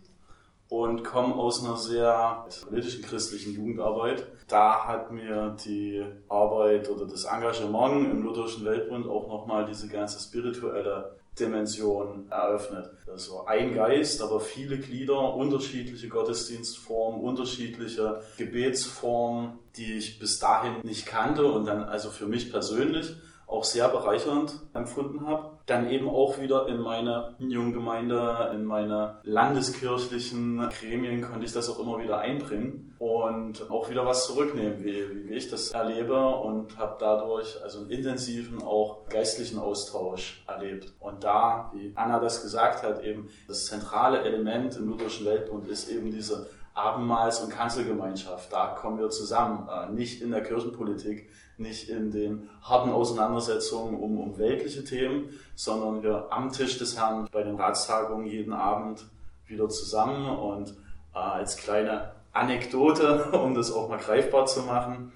und 0.71 1.03
komme 1.03 1.35
aus 1.35 1.65
einer 1.65 1.77
sehr 1.77 2.47
politischen 2.67 3.03
christlichen 3.03 3.55
Jugendarbeit. 3.55 4.27
Da 4.49 4.87
hat 4.87 5.11
mir 5.11 5.57
die 5.65 6.05
Arbeit 6.29 6.89
oder 6.89 7.07
das 7.07 7.25
Engagement 7.25 8.11
im 8.11 8.23
Lutherischen 8.23 8.65
Weltbund 8.65 9.07
auch 9.07 9.29
nochmal 9.29 9.67
diese 9.67 9.89
ganze 9.89 10.21
spirituelle 10.21 11.17
Dimension 11.39 12.27
eröffnet. 12.31 12.91
Also 13.11 13.47
ein 13.47 13.75
Geist, 13.75 14.23
aber 14.23 14.41
viele 14.41 14.79
Glieder, 14.79 15.35
unterschiedliche 15.35 16.09
Gottesdienstformen, 16.09 17.21
unterschiedliche 17.21 18.21
Gebetsformen, 18.37 19.59
die 19.77 19.95
ich 19.95 20.21
bis 20.21 20.39
dahin 20.39 20.75
nicht 20.83 21.07
kannte 21.07 21.47
und 21.47 21.67
dann 21.67 21.83
also 21.83 22.11
für 22.11 22.27
mich 22.27 22.51
persönlich 22.51 23.17
auch 23.51 23.65
sehr 23.65 23.89
bereichernd 23.89 24.55
empfunden 24.75 25.27
habe. 25.27 25.59
Dann 25.67 25.91
eben 25.91 26.09
auch 26.09 26.41
wieder 26.41 26.69
in 26.69 26.81
meine 26.81 27.35
Junggemeinde, 27.39 28.51
in 28.55 28.65
meine 28.65 29.19
landeskirchlichen 29.25 30.69
Gremien 30.71 31.23
konnte 31.23 31.45
ich 31.45 31.53
das 31.53 31.69
auch 31.69 31.81
immer 31.81 32.01
wieder 32.01 32.19
einbringen 32.19 32.95
und 32.99 33.71
auch 33.71 33.91
wieder 33.91 34.07
was 34.07 34.27
zurücknehmen, 34.27 34.85
wie, 34.85 35.29
wie 35.29 35.35
ich 35.35 35.49
das 35.49 35.71
erlebe 35.71 36.17
und 36.17 36.79
habe 36.79 36.97
dadurch 36.99 37.61
also 37.63 37.81
einen 37.81 37.91
intensiven 37.91 38.63
auch 38.63 39.09
geistlichen 39.09 39.59
Austausch 39.59 40.45
erlebt. 40.47 40.93
Und 41.01 41.25
da, 41.25 41.71
wie 41.75 41.93
Anna 41.95 42.21
das 42.21 42.43
gesagt 42.43 42.83
hat, 42.83 43.03
eben 43.03 43.29
das 43.49 43.67
zentrale 43.67 44.23
Element 44.23 44.77
im 44.77 44.89
Lutherischen 44.89 45.27
Weltbund 45.27 45.69
ist 45.69 45.89
eben 45.89 46.11
diese 46.11 46.49
Abendmahls- 46.75 47.43
und 47.43 47.51
Kanzelgemeinschaft. 47.51 48.53
Da 48.53 48.69
kommen 48.69 48.99
wir 48.99 49.11
zusammen, 49.11 49.69
äh, 49.69 49.91
nicht 49.93 50.23
in 50.23 50.31
der 50.31 50.43
Kirchenpolitik, 50.43 51.29
nicht 51.61 51.89
in 51.89 52.11
den 52.11 52.49
harten 52.63 52.91
Auseinandersetzungen 52.91 53.95
um, 54.01 54.19
um 54.19 54.39
weltliche 54.39 54.85
Themen, 54.85 55.31
sondern 55.55 56.03
wir 56.03 56.29
am 56.31 56.51
Tisch 56.53 56.79
des 56.79 56.99
Herrn 56.99 57.29
bei 57.31 57.43
den 57.43 57.57
Ratstagungen 57.57 58.27
jeden 58.27 58.53
Abend 58.53 59.07
wieder 59.47 59.69
zusammen 59.69 60.27
und 60.27 60.71
äh, 61.15 61.19
als 61.19 61.57
kleine 61.57 62.13
Anekdote, 62.33 63.31
um 63.33 63.55
das 63.55 63.73
auch 63.73 63.89
mal 63.89 63.99
greifbar 63.99 64.47
zu 64.47 64.63
machen. 64.63 65.13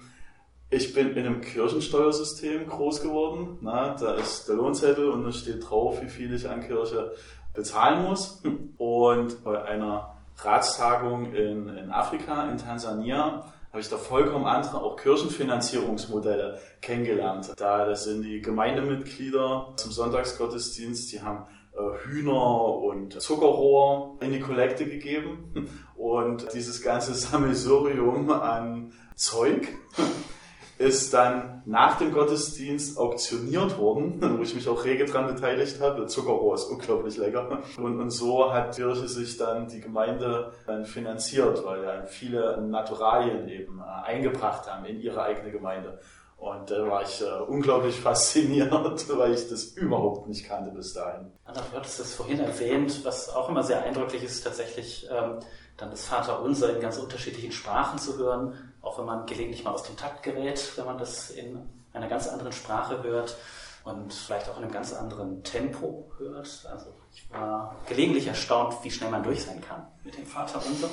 Ich 0.69 0.93
bin 0.93 1.11
in 1.11 1.25
einem 1.25 1.41
Kirchensteuersystem 1.41 2.67
groß 2.67 3.01
geworden. 3.01 3.59
Na, 3.61 3.95
da 3.95 4.15
ist 4.15 4.47
der 4.47 4.55
Lohnzettel 4.55 5.09
und 5.09 5.23
da 5.23 5.31
steht 5.31 5.69
drauf, 5.69 6.01
wie 6.01 6.09
viel 6.09 6.33
ich 6.33 6.49
an 6.49 6.61
Kirche 6.61 7.13
bezahlen 7.53 8.03
muss. 8.03 8.41
Und 8.77 9.43
bei 9.43 9.63
einer 9.63 10.15
Ratstagung 10.37 11.33
in, 11.33 11.69
in 11.69 11.91
Afrika, 11.91 12.49
in 12.49 12.57
Tansania, 12.57 13.45
habe 13.75 13.81
ich 13.81 13.89
da 13.89 13.97
vollkommen 13.97 14.45
andere, 14.45 14.81
auch 14.81 14.95
Kirchenfinanzierungsmodelle 14.95 16.61
kennengelernt. 16.79 17.51
Da 17.57 17.85
das 17.85 18.05
sind 18.05 18.21
die 18.21 18.41
Gemeindemitglieder 18.41 19.73
zum 19.75 19.91
Sonntagsgottesdienst, 19.91 21.11
die 21.11 21.21
haben 21.21 21.45
äh, 21.73 22.07
Hühner 22.07 22.73
und 22.77 23.21
Zuckerrohr 23.21 24.15
in 24.21 24.31
die 24.31 24.39
Kollekte 24.39 24.85
gegeben 24.85 25.51
und 25.97 26.53
dieses 26.53 26.81
ganze 26.81 27.13
Sammelsurium 27.15 28.31
an 28.31 28.93
Zeug 29.15 29.67
ist 30.77 31.13
dann 31.13 31.61
nach 31.65 31.97
dem 31.97 32.11
Gottesdienst 32.11 32.97
auktioniert 32.97 33.77
worden, 33.77 34.19
wo 34.37 34.43
ich 34.43 34.55
mich 34.55 34.67
auch 34.67 34.83
rege 34.83 35.05
dran 35.05 35.27
beteiligt 35.27 35.79
habe. 35.79 36.05
Zuckerrohr 36.07 36.55
ist 36.55 36.65
unglaublich 36.65 37.17
lecker. 37.17 37.59
Und, 37.77 37.99
und 37.99 38.09
so 38.09 38.51
hat 38.51 38.75
Kirche 38.75 39.07
sich 39.07 39.37
dann 39.37 39.67
die 39.67 39.81
Gemeinde 39.81 40.51
dann 40.67 40.85
finanziert, 40.85 41.63
weil 41.65 41.83
ja 41.83 42.05
viele 42.05 42.61
Naturalien 42.61 43.47
eben 43.47 43.79
äh, 43.79 44.05
eingebracht 44.05 44.69
haben 44.69 44.85
in 44.85 44.99
ihre 44.99 45.23
eigene 45.23 45.51
Gemeinde. 45.51 45.99
Und 46.37 46.69
da 46.69 46.85
war 46.87 47.01
ich 47.01 47.21
äh, 47.21 47.43
unglaublich 47.47 47.95
fasziniert, 48.01 48.71
weil 49.17 49.33
ich 49.33 49.49
das 49.49 49.63
überhaupt 49.63 50.27
nicht 50.27 50.45
kannte 50.47 50.71
bis 50.71 50.93
dahin. 50.93 51.31
Anna, 51.45 51.61
du 51.71 51.77
hattest 51.77 51.99
das 51.99 52.13
vorhin 52.13 52.39
erwähnt, 52.39 53.05
was 53.05 53.29
auch 53.29 53.49
immer 53.49 53.63
sehr 53.63 53.83
eindrücklich 53.83 54.23
ist, 54.23 54.43
tatsächlich 54.43 55.07
ähm, 55.09 55.39
dann 55.77 55.91
das 55.91 56.05
Vaterunser 56.05 56.75
in 56.75 56.81
ganz 56.81 56.97
unterschiedlichen 56.97 57.51
Sprachen 57.51 57.99
zu 57.99 58.17
hören, 58.17 58.53
auch 58.85 58.99
wenn 58.99 59.05
man 59.05 59.25
gelegentlich 59.25 59.63
mal 59.63 59.71
aus 59.71 59.83
dem 59.83 59.97
Takt 59.97 60.23
gerät, 60.23 60.77
wenn 60.77 60.85
man 60.85 60.97
das 60.97 61.31
in 61.31 61.69
einer 61.93 62.07
ganz 62.07 62.27
anderen 62.27 62.51
Sprache 62.51 63.01
hört 63.03 63.35
und 63.83 64.13
vielleicht 64.13 64.47
auch 64.49 64.57
in 64.57 64.63
einem 64.63 64.71
ganz 64.71 64.93
anderen 64.93 65.43
Tempo 65.43 66.11
hört. 66.17 66.65
Also 66.69 66.93
ich 67.11 67.29
war 67.31 67.75
gelegentlich 67.87 68.27
erstaunt, 68.27 68.75
wie 68.83 68.91
schnell 68.91 69.09
man 69.09 69.23
durch 69.23 69.43
sein 69.43 69.61
kann 69.61 69.87
mit 70.03 70.17
dem 70.17 70.25
Vaterunser 70.25 70.89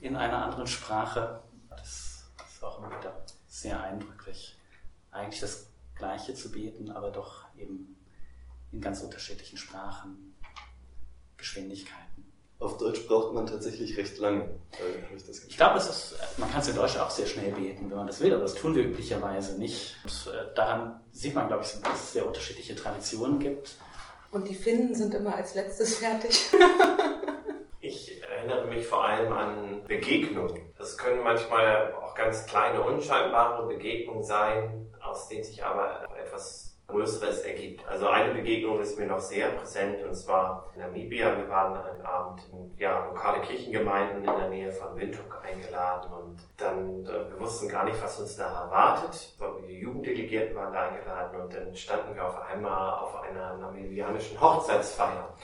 in 0.00 0.16
einer 0.16 0.44
anderen 0.44 0.66
Sprache. 0.66 1.40
Das 1.68 2.24
ist 2.48 2.62
auch 2.64 2.78
immer 2.78 2.88
wieder 2.98 3.14
sehr 3.48 3.80
eindrücklich 3.82 4.56
eigentlich 5.10 5.40
das 5.40 5.66
Gleiche 5.94 6.34
zu 6.34 6.50
beten, 6.50 6.90
aber 6.90 7.10
doch 7.10 7.44
eben 7.56 7.96
in 8.72 8.80
ganz 8.80 9.02
unterschiedlichen 9.02 9.58
Sprachen, 9.58 10.34
Geschwindigkeiten. 11.36 12.29
Auf 12.60 12.76
Deutsch 12.76 13.06
braucht 13.06 13.32
man 13.32 13.46
tatsächlich 13.46 13.96
recht 13.96 14.18
lange. 14.18 14.50
Ich, 15.16 15.48
ich 15.48 15.56
glaube, 15.56 15.78
es 15.78 15.88
ist, 15.88 16.16
man 16.36 16.50
kann 16.50 16.60
es 16.60 16.68
in 16.68 16.76
Deutsch 16.76 16.98
auch 16.98 17.08
sehr 17.08 17.26
schnell 17.26 17.52
beten, 17.52 17.88
wenn 17.88 17.96
man 17.96 18.06
das 18.06 18.20
will, 18.20 18.34
aber 18.34 18.42
das 18.42 18.54
tun 18.54 18.74
wir 18.74 18.84
üblicherweise 18.84 19.58
nicht. 19.58 19.96
Und 20.04 20.30
äh, 20.30 20.54
daran 20.54 21.00
sieht 21.10 21.34
man, 21.34 21.48
glaube 21.48 21.64
ich, 21.64 21.72
dass 21.80 21.94
es 21.94 22.12
sehr 22.12 22.26
unterschiedliche 22.26 22.76
Traditionen 22.76 23.38
gibt. 23.38 23.76
Und 24.30 24.46
die 24.46 24.54
Finnen 24.54 24.94
sind 24.94 25.14
immer 25.14 25.34
als 25.34 25.54
letztes 25.54 25.96
fertig. 25.96 26.50
ich 27.80 28.22
erinnere 28.22 28.66
mich 28.66 28.86
vor 28.86 29.04
allem 29.04 29.32
an 29.32 29.82
Begegnungen. 29.88 30.60
Das 30.76 30.98
können 30.98 31.24
manchmal 31.24 31.94
auch 31.94 32.14
ganz 32.14 32.44
kleine, 32.44 32.82
unscheinbare 32.82 33.66
Begegnungen 33.68 34.22
sein, 34.22 34.86
aus 35.00 35.28
denen 35.28 35.44
sich 35.44 35.64
aber 35.64 36.06
etwas 36.22 36.69
Größeres 36.90 37.40
ergibt. 37.40 37.86
Also 37.88 38.08
eine 38.08 38.34
Begegnung 38.34 38.80
ist 38.80 38.98
mir 38.98 39.06
noch 39.06 39.20
sehr 39.20 39.48
präsent 39.50 40.02
und 40.04 40.14
zwar 40.14 40.70
in 40.74 40.80
Namibia. 40.80 41.36
Wir 41.36 41.48
waren 41.48 41.76
einen 41.76 42.02
Abend 42.02 42.42
in 42.52 42.76
ja, 42.78 43.06
lokale 43.06 43.40
Kirchengemeinden 43.40 44.18
in 44.18 44.24
der 44.24 44.48
Nähe 44.48 44.72
von 44.72 44.96
Windhoek 44.96 45.40
eingeladen 45.44 46.12
und 46.12 46.38
dann, 46.56 47.04
äh, 47.06 47.30
wir 47.30 47.40
wussten 47.40 47.68
gar 47.68 47.84
nicht, 47.84 48.02
was 48.02 48.20
uns 48.20 48.36
da 48.36 48.64
erwartet. 48.64 49.36
Die 49.68 49.78
Jugenddelegierten 49.78 50.56
waren 50.56 50.72
da 50.72 50.88
eingeladen 50.88 51.40
und 51.40 51.54
dann 51.54 51.74
standen 51.74 52.14
wir 52.14 52.26
auf 52.26 52.40
einmal 52.42 52.98
auf 53.00 53.22
einer 53.22 53.56
namibianischen 53.56 54.40
Hochzeitsfeier 54.40 55.34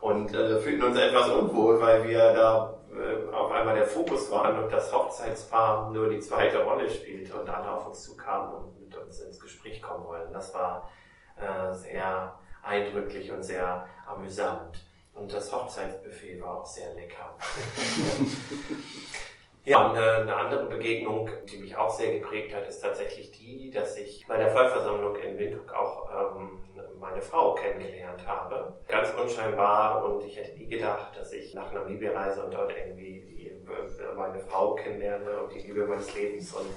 und 0.00 0.34
äh, 0.34 0.58
fühlten 0.58 0.84
uns 0.84 0.98
etwas 0.98 1.28
unwohl, 1.30 1.80
weil 1.80 2.06
wir 2.06 2.32
da 2.34 2.74
äh, 2.96 3.34
auf 3.34 3.50
einmal 3.50 3.74
der 3.74 3.86
Fokus 3.86 4.30
waren 4.30 4.62
und 4.62 4.72
das 4.72 4.92
Hochzeitspaar 4.92 5.90
nur 5.90 6.08
die 6.08 6.20
zweite 6.20 6.62
Rolle 6.62 6.88
spielte 6.88 7.34
und 7.34 7.48
alle 7.48 7.70
auf 7.70 7.88
uns 7.88 8.04
zukamen 8.04 8.54
und 8.54 8.75
uns 9.06 9.20
ins 9.20 9.40
Gespräch 9.40 9.80
kommen 9.80 10.04
wollen. 10.04 10.32
Das 10.32 10.52
war 10.54 10.90
äh, 11.36 11.72
sehr 11.72 12.38
eindrücklich 12.62 13.30
und 13.30 13.42
sehr 13.42 13.86
amüsant. 14.06 14.84
Und 15.14 15.32
das 15.32 15.52
Hochzeitsbuffet 15.52 16.40
war 16.42 16.60
auch 16.60 16.66
sehr 16.66 16.92
lecker. 16.94 17.34
ja, 19.64 19.86
und 19.86 19.96
äh, 19.96 20.00
eine 20.00 20.36
andere 20.36 20.66
Begegnung, 20.66 21.30
die 21.50 21.58
mich 21.58 21.74
auch 21.74 21.88
sehr 21.88 22.18
geprägt 22.18 22.54
hat, 22.54 22.68
ist 22.68 22.80
tatsächlich 22.80 23.30
die, 23.30 23.70
dass 23.70 23.96
ich 23.96 24.26
bei 24.28 24.36
der 24.36 24.50
Vollversammlung 24.50 25.16
in 25.16 25.38
Windhoek 25.38 25.72
auch 25.72 26.34
ähm, 26.34 26.62
meine 27.00 27.22
Frau 27.22 27.54
kennengelernt 27.54 28.26
habe. 28.26 28.78
Ganz 28.88 29.08
unscheinbar 29.18 30.04
und 30.04 30.22
ich 30.24 30.36
hätte 30.36 30.58
nie 30.58 30.68
gedacht, 30.68 31.16
dass 31.16 31.32
ich 31.32 31.54
nach 31.54 31.72
Namibia 31.72 32.12
reise 32.12 32.44
und 32.44 32.52
dort 32.52 32.76
irgendwie 32.76 33.22
die, 33.22 33.48
äh, 33.48 34.14
meine 34.14 34.38
Frau 34.38 34.74
kennenlerne 34.74 35.42
und 35.42 35.54
die 35.54 35.60
Liebe 35.60 35.86
meines 35.86 36.14
Lebens. 36.14 36.52
Und 36.52 36.68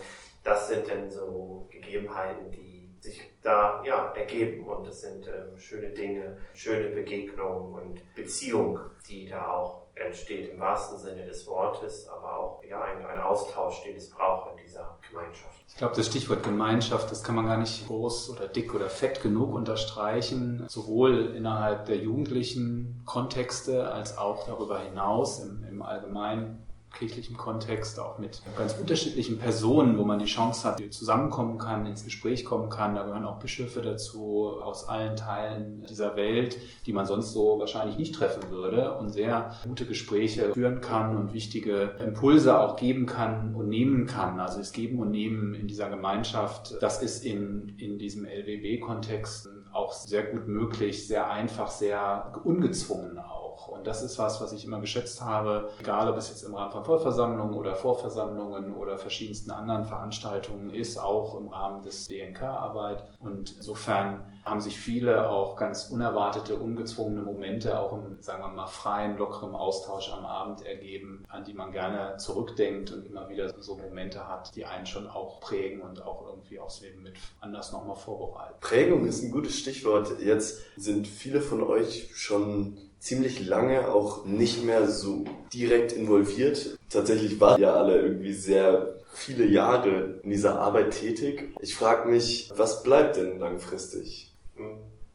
das 0.43 0.67
sind 0.67 0.89
dann 0.89 1.10
so 1.10 1.67
Gegebenheiten, 1.69 2.52
die 2.52 2.69
sich 2.99 3.21
da 3.41 3.82
ja, 3.86 4.12
ergeben. 4.13 4.65
Und 4.67 4.88
es 4.88 5.02
sind 5.02 5.28
ähm, 5.28 5.58
schöne 5.58 5.89
Dinge, 5.89 6.38
schöne 6.54 6.89
Begegnungen 6.89 7.73
und 7.73 8.15
Beziehung, 8.15 8.80
die 9.08 9.28
da 9.28 9.47
auch 9.47 9.89
entsteht 9.95 10.49
im 10.54 10.60
wahrsten 10.60 10.97
Sinne 10.97 11.25
des 11.25 11.45
Wortes, 11.47 12.08
aber 12.08 12.38
auch 12.38 12.63
ja, 12.63 12.82
ein, 12.82 13.06
ein 13.06 13.19
Austausch, 13.19 13.84
den 13.84 13.97
es 13.97 14.10
braucht 14.10 14.52
in 14.52 14.63
dieser 14.63 14.97
Gemeinschaft. 15.10 15.63
Ich 15.67 15.75
glaube, 15.75 15.95
das 15.95 16.08
Stichwort 16.08 16.43
Gemeinschaft, 16.43 17.12
das 17.12 17.23
kann 17.23 17.36
man 17.36 17.45
gar 17.45 17.58
nicht 17.58 17.86
groß 17.88 18.30
oder 18.30 18.47
dick 18.47 18.73
oder 18.73 18.89
fett 18.89 19.21
genug 19.21 19.54
unterstreichen, 19.54 20.65
sowohl 20.67 21.36
innerhalb 21.36 21.86
der 21.86 21.97
jugendlichen 21.97 23.02
Kontexte 23.06 23.91
als 23.91 24.17
auch 24.17 24.45
darüber 24.45 24.80
hinaus 24.80 25.39
im, 25.39 25.65
im 25.69 25.82
allgemeinen 25.82 26.65
kirchlichen 26.93 27.38
Kontext, 27.38 27.99
auch 27.99 28.17
mit 28.17 28.41
ganz 28.58 28.73
unterschiedlichen 28.73 29.38
Personen, 29.38 29.97
wo 29.97 30.04
man 30.04 30.19
die 30.19 30.25
Chance 30.25 30.67
hat, 30.67 30.82
zusammenkommen 30.93 31.58
kann, 31.58 31.86
ins 31.86 32.04
Gespräch 32.04 32.45
kommen 32.45 32.69
kann. 32.69 32.95
Da 32.95 33.04
gehören 33.04 33.25
auch 33.25 33.39
Bischöfe 33.39 33.82
dazu 33.82 34.60
aus 34.62 34.88
allen 34.88 35.15
Teilen 35.15 35.86
dieser 35.89 36.15
Welt, 36.15 36.58
die 36.86 36.93
man 36.93 37.06
sonst 37.06 37.32
so 37.32 37.60
wahrscheinlich 37.60 37.97
nicht 37.97 38.15
treffen 38.15 38.49
würde 38.49 38.97
und 38.97 39.10
sehr 39.10 39.56
gute 39.63 39.86
Gespräche 39.86 40.54
führen 40.54 40.82
kann 40.82 41.15
und 41.15 41.34
wichtige 41.34 41.95
Impulse 41.99 42.60
auch 42.60 42.75
geben 42.75 43.06
kann 43.06 43.56
und 43.56 43.69
nehmen 43.69 44.06
kann. 44.06 44.39
Also 44.39 44.60
das 44.60 44.71
Geben 44.71 44.99
und 44.99 45.12
Nehmen 45.12 45.54
in 45.54 45.67
dieser 45.67 45.89
Gemeinschaft, 45.89 46.75
das 46.82 47.02
ist 47.02 47.23
in, 47.23 47.75
in 47.78 47.97
diesem 47.97 48.25
LWB-Kontext 48.25 49.49
auch 49.71 49.93
sehr 49.93 50.23
gut 50.23 50.47
möglich, 50.47 51.08
sehr 51.08 51.30
einfach, 51.30 51.69
sehr 51.69 52.34
ungezwungen 52.43 53.17
auch. 53.19 53.38
Und 53.67 53.88
das 53.88 54.02
ist 54.02 54.17
was, 54.17 54.41
was 54.41 54.54
ich 54.54 54.65
immer 54.65 54.80
geschätzt 54.80 55.22
habe, 55.22 55.69
egal 55.80 56.10
ob 56.10 56.17
es 56.17 56.30
jetzt 56.30 56.43
im 56.43 56.56
Rahmen 56.56 56.72
von 56.72 56.86
Vollversammlungen 56.86 57.54
oder 57.54 57.76
Vorversammlungen 57.76 58.76
oder 58.76 58.98
verschiedensten 58.98 59.52
anderen 59.52 59.86
Veranstaltungen 59.86 60.69
ist, 60.69 60.98
auch 60.98 61.38
im 61.39 61.50
Rahmen 61.50 61.82
des 61.84 62.08
DNK-Arbeit. 62.08 63.04
Und 63.19 63.56
insofern 63.58 64.24
haben 64.45 64.62
sich 64.62 64.78
viele 64.80 65.30
auch 65.30 65.56
ganz 65.56 65.89
unerwartete, 65.89 66.56
ungezwungene 66.56 67.22
Momente 67.22 67.80
auch 67.80 67.93
im, 67.93 68.17
sagen 68.22 68.41
wir 68.43 68.48
mal, 68.50 68.67
freien, 68.67 69.17
lockeren 69.17 69.54
Austausch 69.56 70.12
am 70.12 70.26
Abend 70.26 70.65
ergeben, 70.65 71.26
an 71.30 71.43
die 71.43 71.54
man 71.54 71.72
gerne 71.72 72.17
zurückdenkt 72.17 72.91
und 72.91 73.06
immer 73.06 73.30
wieder 73.30 73.54
so 73.62 73.76
Momente 73.76 74.28
hat, 74.28 74.56
die 74.56 74.65
einen 74.65 74.86
schon 74.86 75.08
auch 75.08 75.39
prägen 75.39 75.82
und 75.82 76.04
auch 76.04 76.28
irgendwie 76.28 76.60
aufs 76.60 76.82
Leben 76.82 77.04
mit 77.04 77.15
anders 77.41 77.72
nochmal 77.72 77.95
vorbereiten. 77.95 78.56
Prägung 78.60 79.06
ist 79.06 79.24
ein 79.24 79.32
gutes 79.32 79.58
Stichwort. 79.58 80.19
Jetzt 80.19 80.62
sind 80.78 81.08
viele 81.08 81.41
von 81.41 81.63
euch 81.63 82.12
schon 82.15 82.78
ziemlich 82.99 83.45
lange 83.45 83.89
auch 83.89 84.25
nicht 84.25 84.63
mehr 84.63 84.88
so 84.88 85.25
direkt 85.53 85.93
involviert. 85.93 86.77
Tatsächlich 86.89 87.39
waren 87.39 87.59
ja 87.59 87.73
alle 87.73 88.01
irgendwie 88.01 88.33
sehr 88.33 88.95
viele 89.13 89.45
Jahre 89.45 90.19
in 90.23 90.29
dieser 90.29 90.59
Arbeit 90.59 90.91
tätig. 90.91 91.53
Ich 91.62 91.75
frage 91.75 92.09
mich, 92.09 92.51
was 92.55 92.83
bleibt 92.83 93.17
denn 93.17 93.39
langfristig? 93.39 94.33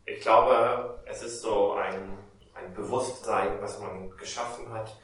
Ich 0.07 0.21
glaube, 0.21 1.03
es 1.07 1.23
ist 1.23 1.43
so 1.43 1.73
ein, 1.73 2.19
ein 2.55 2.75
Bewusstsein, 2.75 3.61
was 3.61 3.79
man 3.81 4.11
geschaffen 4.17 4.71
hat, 4.73 4.97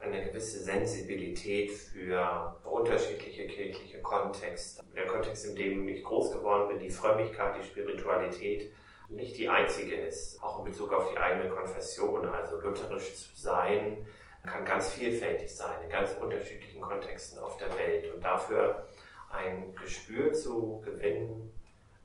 eine 0.00 0.24
gewisse 0.24 0.62
Sensibilität 0.62 1.72
für 1.72 2.56
unterschiedliche 2.64 3.46
kirchliche 3.46 4.00
Kontexte. 4.02 4.82
Der 4.94 5.06
Kontext, 5.06 5.46
in 5.46 5.56
dem 5.56 5.88
ich 5.88 6.04
groß 6.04 6.32
geworden 6.32 6.68
bin, 6.68 6.78
die 6.78 6.90
Frömmigkeit, 6.90 7.54
die 7.60 7.66
Spiritualität, 7.66 8.70
nicht 9.08 9.36
die 9.38 9.48
einzige 9.48 9.94
ist, 9.94 10.42
auch 10.42 10.60
in 10.60 10.64
Bezug 10.64 10.92
auf 10.92 11.10
die 11.10 11.18
eigene 11.18 11.50
Konfession. 11.50 12.26
Also 12.28 12.60
lutherisch 12.60 13.14
zu 13.14 13.28
sein 13.34 14.06
kann 14.44 14.64
ganz 14.64 14.92
vielfältig 14.92 15.54
sein, 15.54 15.82
in 15.82 15.90
ganz 15.90 16.14
unterschiedlichen 16.20 16.80
Kontexten 16.80 17.38
auf 17.38 17.56
der 17.56 17.76
Welt. 17.78 18.12
Und 18.12 18.22
dafür 18.22 18.86
ein 19.30 19.74
Gespür 19.74 20.32
zu 20.32 20.80
gewinnen, 20.84 21.52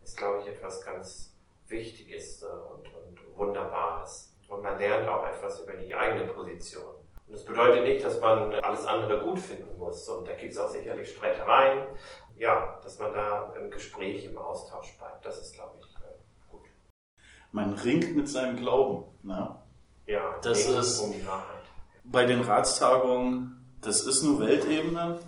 ist, 0.04 0.18
glaube 0.18 0.42
ich, 0.42 0.48
etwas 0.48 0.84
ganz 0.84 1.36
Wichtiges 1.68 2.44
äh, 2.44 2.48
und, 2.48 2.88
und 2.94 3.38
Wunderbares. 3.38 4.36
Und 4.48 4.64
man 4.64 4.80
lernt 4.80 5.08
auch 5.08 5.28
etwas 5.28 5.62
über 5.62 5.74
die 5.74 5.94
eigene 5.94 6.26
Position. 6.26 6.96
Und 7.28 7.34
das 7.34 7.46
bedeutet 7.46 7.84
nicht, 7.84 8.04
dass 8.04 8.20
man 8.20 8.54
alles 8.56 8.86
andere 8.86 9.24
gut 9.24 9.40
finden 9.40 9.78
muss. 9.78 10.08
Und 10.10 10.28
da 10.28 10.34
gibt 10.34 10.52
es 10.52 10.58
auch 10.58 10.70
sicherlich 10.70 11.12
Streitereien. 11.12 11.86
Ja, 12.38 12.80
dass 12.82 12.98
man 12.98 13.14
da 13.14 13.54
im 13.60 13.70
Gespräch, 13.70 14.26
im 14.26 14.38
Austausch 14.38 14.98
bleibt. 14.98 15.24
Das 15.26 15.40
ist, 15.40 15.54
glaube 15.54 15.76
ich, 15.78 15.89
man 17.52 17.74
ringt 17.74 18.16
mit 18.16 18.30
seinem 18.30 18.58
Glauben. 18.58 19.04
Ne? 19.24 19.56
Ja, 20.08 20.36
das 20.42 20.66
ist 20.66 21.00
um 21.00 21.14
bei 22.04 22.26
den 22.26 22.42
Ratstagungen, 22.42 23.64
das 23.82 24.02
ist 24.02 24.24
nur 24.24 24.40
Weltebene 24.40 25.20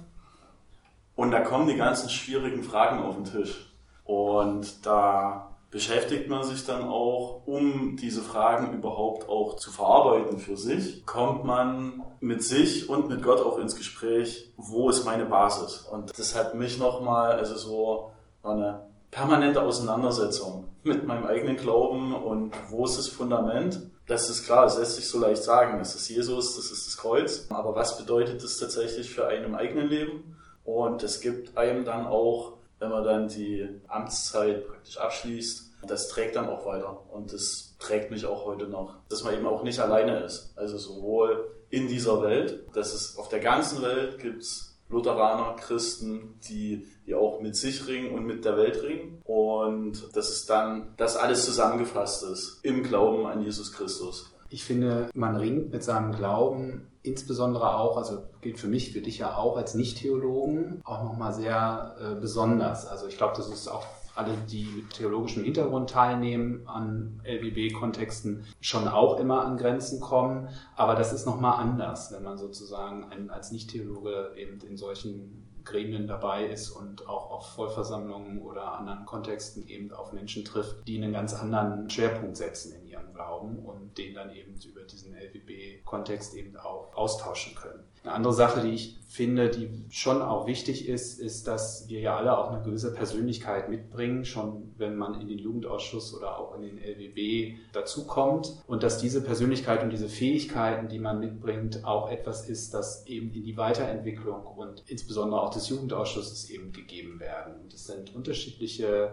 und 1.16 1.32
da 1.32 1.42
kommen 1.42 1.68
die 1.68 1.76
ganzen 1.76 2.10
schwierigen 2.10 2.64
Fragen 2.64 3.04
auf 3.04 3.16
den 3.16 3.26
Tisch. 3.26 3.72
Und 4.04 4.86
da 4.86 5.52
beschäftigt 5.70 6.28
man 6.28 6.44
sich 6.44 6.66
dann 6.66 6.84
auch, 6.84 7.44
um 7.46 7.96
diese 7.96 8.22
Fragen 8.22 8.74
überhaupt 8.74 9.30
auch 9.30 9.56
zu 9.56 9.72
verarbeiten 9.72 10.40
für 10.40 10.58
sich, 10.58 11.06
kommt 11.06 11.46
man 11.46 12.04
mit 12.20 12.44
sich 12.44 12.90
und 12.90 13.08
mit 13.08 13.24
Gott 13.24 13.40
auch 13.40 13.58
ins 13.58 13.76
Gespräch, 13.76 14.52
wo 14.58 14.90
ist 14.90 15.06
meine 15.06 15.26
Basis? 15.26 15.80
Und 15.80 16.18
das 16.18 16.36
hat 16.36 16.56
mich 16.56 16.78
nochmal, 16.78 17.34
also 17.34 17.56
so 17.56 18.12
war 18.42 18.54
eine 18.54 18.91
permanente 19.12 19.62
Auseinandersetzung 19.62 20.70
mit 20.84 21.06
meinem 21.06 21.26
eigenen 21.26 21.58
Glauben 21.58 22.16
und 22.16 22.54
wo 22.70 22.86
ist 22.86 22.98
das 22.98 23.10
Fundament. 23.10 23.82
Das 24.08 24.30
ist 24.30 24.46
klar, 24.46 24.66
es 24.66 24.78
lässt 24.78 24.96
sich 24.96 25.08
so 25.08 25.20
leicht 25.20 25.44
sagen, 25.44 25.78
das 25.78 25.96
ist 25.96 26.10
Jesus, 26.10 26.56
das 26.56 26.72
ist 26.72 26.88
das 26.88 26.98
Kreuz. 26.98 27.48
Aber 27.50 27.76
was 27.76 27.98
bedeutet 27.98 28.44
das 28.44 28.58
tatsächlich 28.58 29.14
für 29.14 29.28
einen 29.28 29.46
im 29.46 29.56
eigenen 29.56 29.88
Leben? 29.88 30.38
Und 30.64 31.04
es 31.04 31.22
gibt 31.22 31.58
einem 31.58 31.86
dann 31.86 32.08
auch, 32.08 32.54
wenn 32.80 32.90
man 32.90 33.04
dann 33.04 33.28
die 33.28 33.68
Amtszeit 33.88 34.68
praktisch 34.68 34.98
abschließt, 34.98 35.72
das 35.88 36.08
trägt 36.10 36.36
dann 36.36 36.50
auch 36.50 36.66
weiter. 36.66 37.04
Und 37.12 37.34
das 37.34 37.76
trägt 37.80 38.12
mich 38.12 38.26
auch 38.26 38.46
heute 38.46 38.68
noch, 38.68 38.96
dass 39.10 39.24
man 39.24 39.34
eben 39.34 39.46
auch 39.48 39.64
nicht 39.64 39.80
alleine 39.80 40.20
ist. 40.20 40.54
Also 40.56 40.78
sowohl 40.78 41.52
in 41.70 41.88
dieser 41.88 42.22
Welt, 42.22 42.68
dass 42.74 42.94
es 42.94 43.18
auf 43.18 43.30
der 43.30 43.40
ganzen 43.40 43.82
Welt 43.82 44.20
gibt 44.20 44.44
Lutheraner, 44.92 45.56
Christen, 45.56 46.40
die, 46.48 46.88
die 47.06 47.16
auch 47.16 47.42
mit 47.42 47.56
sich 47.56 47.88
ringen 47.88 48.14
und 48.14 48.26
mit 48.26 48.46
der 48.46 48.58
Welt 48.58 48.84
ringen. 48.84 49.22
Und 49.24 50.16
dass 50.16 50.30
es 50.30 50.46
dann, 50.46 50.94
dass 50.98 51.18
alles 51.18 51.46
zusammengefasst 51.46 52.24
ist 52.24 52.60
im 52.64 52.84
Glauben 52.84 53.26
an 53.26 53.42
Jesus 53.42 53.72
Christus. 53.72 54.32
Ich 54.50 54.66
finde, 54.66 55.10
man 55.14 55.36
ringt 55.38 55.72
mit 55.72 55.84
seinem 55.84 56.12
Glauben 56.12 56.88
insbesondere 57.04 57.78
auch, 57.78 57.98
also 57.98 58.24
gilt 58.42 58.60
für 58.60 58.68
mich, 58.68 58.92
für 58.92 59.02
dich 59.02 59.20
ja 59.20 59.36
auch 59.36 59.58
als 59.58 59.74
Nicht-Theologen, 59.74 60.82
auch 60.84 61.04
nochmal 61.04 61.34
sehr 61.34 61.96
äh, 62.00 62.20
besonders. 62.20 62.86
Also 62.86 63.08
ich 63.08 63.18
glaube, 63.18 63.34
das 63.36 63.50
ist 63.50 63.68
auch 63.68 63.86
alle, 64.16 64.36
die 64.50 64.64
mit 64.64 64.90
theologischem 64.92 65.44
Hintergrund 65.44 65.90
teilnehmen 65.90 66.68
an 66.68 67.22
LBB-Kontexten, 67.26 68.46
schon 68.60 68.88
auch 68.88 69.20
immer 69.20 69.46
an 69.46 69.58
Grenzen 69.58 70.00
kommen. 70.00 70.50
Aber 70.76 70.96
das 70.96 71.14
ist 71.14 71.26
nochmal 71.26 71.60
anders, 71.60 72.12
wenn 72.12 72.24
man 72.24 72.38
sozusagen 72.38 73.06
ein, 73.12 73.30
als 73.30 73.52
Nicht-Theologe 73.52 74.34
eben 74.36 74.60
in 74.62 74.78
solchen 74.78 75.48
Gremien 75.64 76.08
dabei 76.08 76.46
ist 76.48 76.72
und 76.72 77.08
auch 77.08 77.32
auf 77.32 77.54
Vollversammlungen 77.54 78.42
oder 78.42 78.74
anderen 78.74 79.06
Kontexten 79.06 79.68
eben 79.68 79.92
auf 79.92 80.12
Menschen 80.12 80.44
trifft, 80.44 80.88
die 80.88 80.98
einen 80.98 81.14
ganz 81.14 81.34
anderen 81.34 81.90
Schwerpunkt 81.90 82.38
setzen 82.38 82.74
in 82.74 82.88
ihrem 82.92 83.14
Glauben 83.14 83.60
und 83.60 83.98
den 83.98 84.14
dann 84.14 84.34
eben 84.36 84.56
über 84.66 84.82
diesen 84.82 85.16
LWB-Kontext 85.16 86.36
eben 86.36 86.56
auch 86.58 86.94
austauschen 86.94 87.56
können. 87.56 87.84
Eine 88.04 88.14
andere 88.14 88.34
Sache, 88.34 88.62
die 88.62 88.74
ich 88.74 89.00
finde, 89.08 89.50
die 89.50 89.70
schon 89.90 90.24
auch 90.24 90.48
wichtig 90.48 90.88
ist, 90.88 91.20
ist, 91.20 91.48
dass 91.48 91.88
wir 91.88 92.00
ja 92.00 92.18
alle 92.18 92.36
auch 92.36 92.52
eine 92.52 92.64
gewisse 92.64 92.94
Persönlichkeit 92.94 93.70
mitbringen, 93.70 94.26
schon 94.26 94.74
wenn 94.78 94.96
man 94.96 95.22
in 95.22 95.28
den 95.28 95.38
Jugendausschuss 95.38 96.16
oder 96.16 96.40
auch 96.40 96.56
in 96.56 96.64
den 96.64 96.78
LWB 96.80 97.58
dazukommt 97.74 98.64
und 98.66 98.82
dass 98.82 98.98
diese 98.98 99.22
Persönlichkeit 99.22 99.84
und 99.84 99.92
diese 99.92 100.10
Fähigkeiten, 100.10 100.88
die 100.88 100.98
man 100.98 101.20
mitbringt, 101.20 101.86
auch 101.86 102.10
etwas 102.10 102.50
ist, 102.50 102.74
das 102.74 103.06
eben 103.06 103.32
in 103.34 103.44
die 103.44 103.58
Weiterentwicklung 103.58 104.46
und 104.48 104.84
insbesondere 104.88 105.42
auch 105.42 105.54
des 105.54 105.70
Jugendausschusses 105.70 106.50
eben 106.50 106.72
gegeben 106.72 107.20
werden. 107.20 107.54
Es 107.72 107.86
sind 107.86 108.16
unterschiedliche 108.16 109.12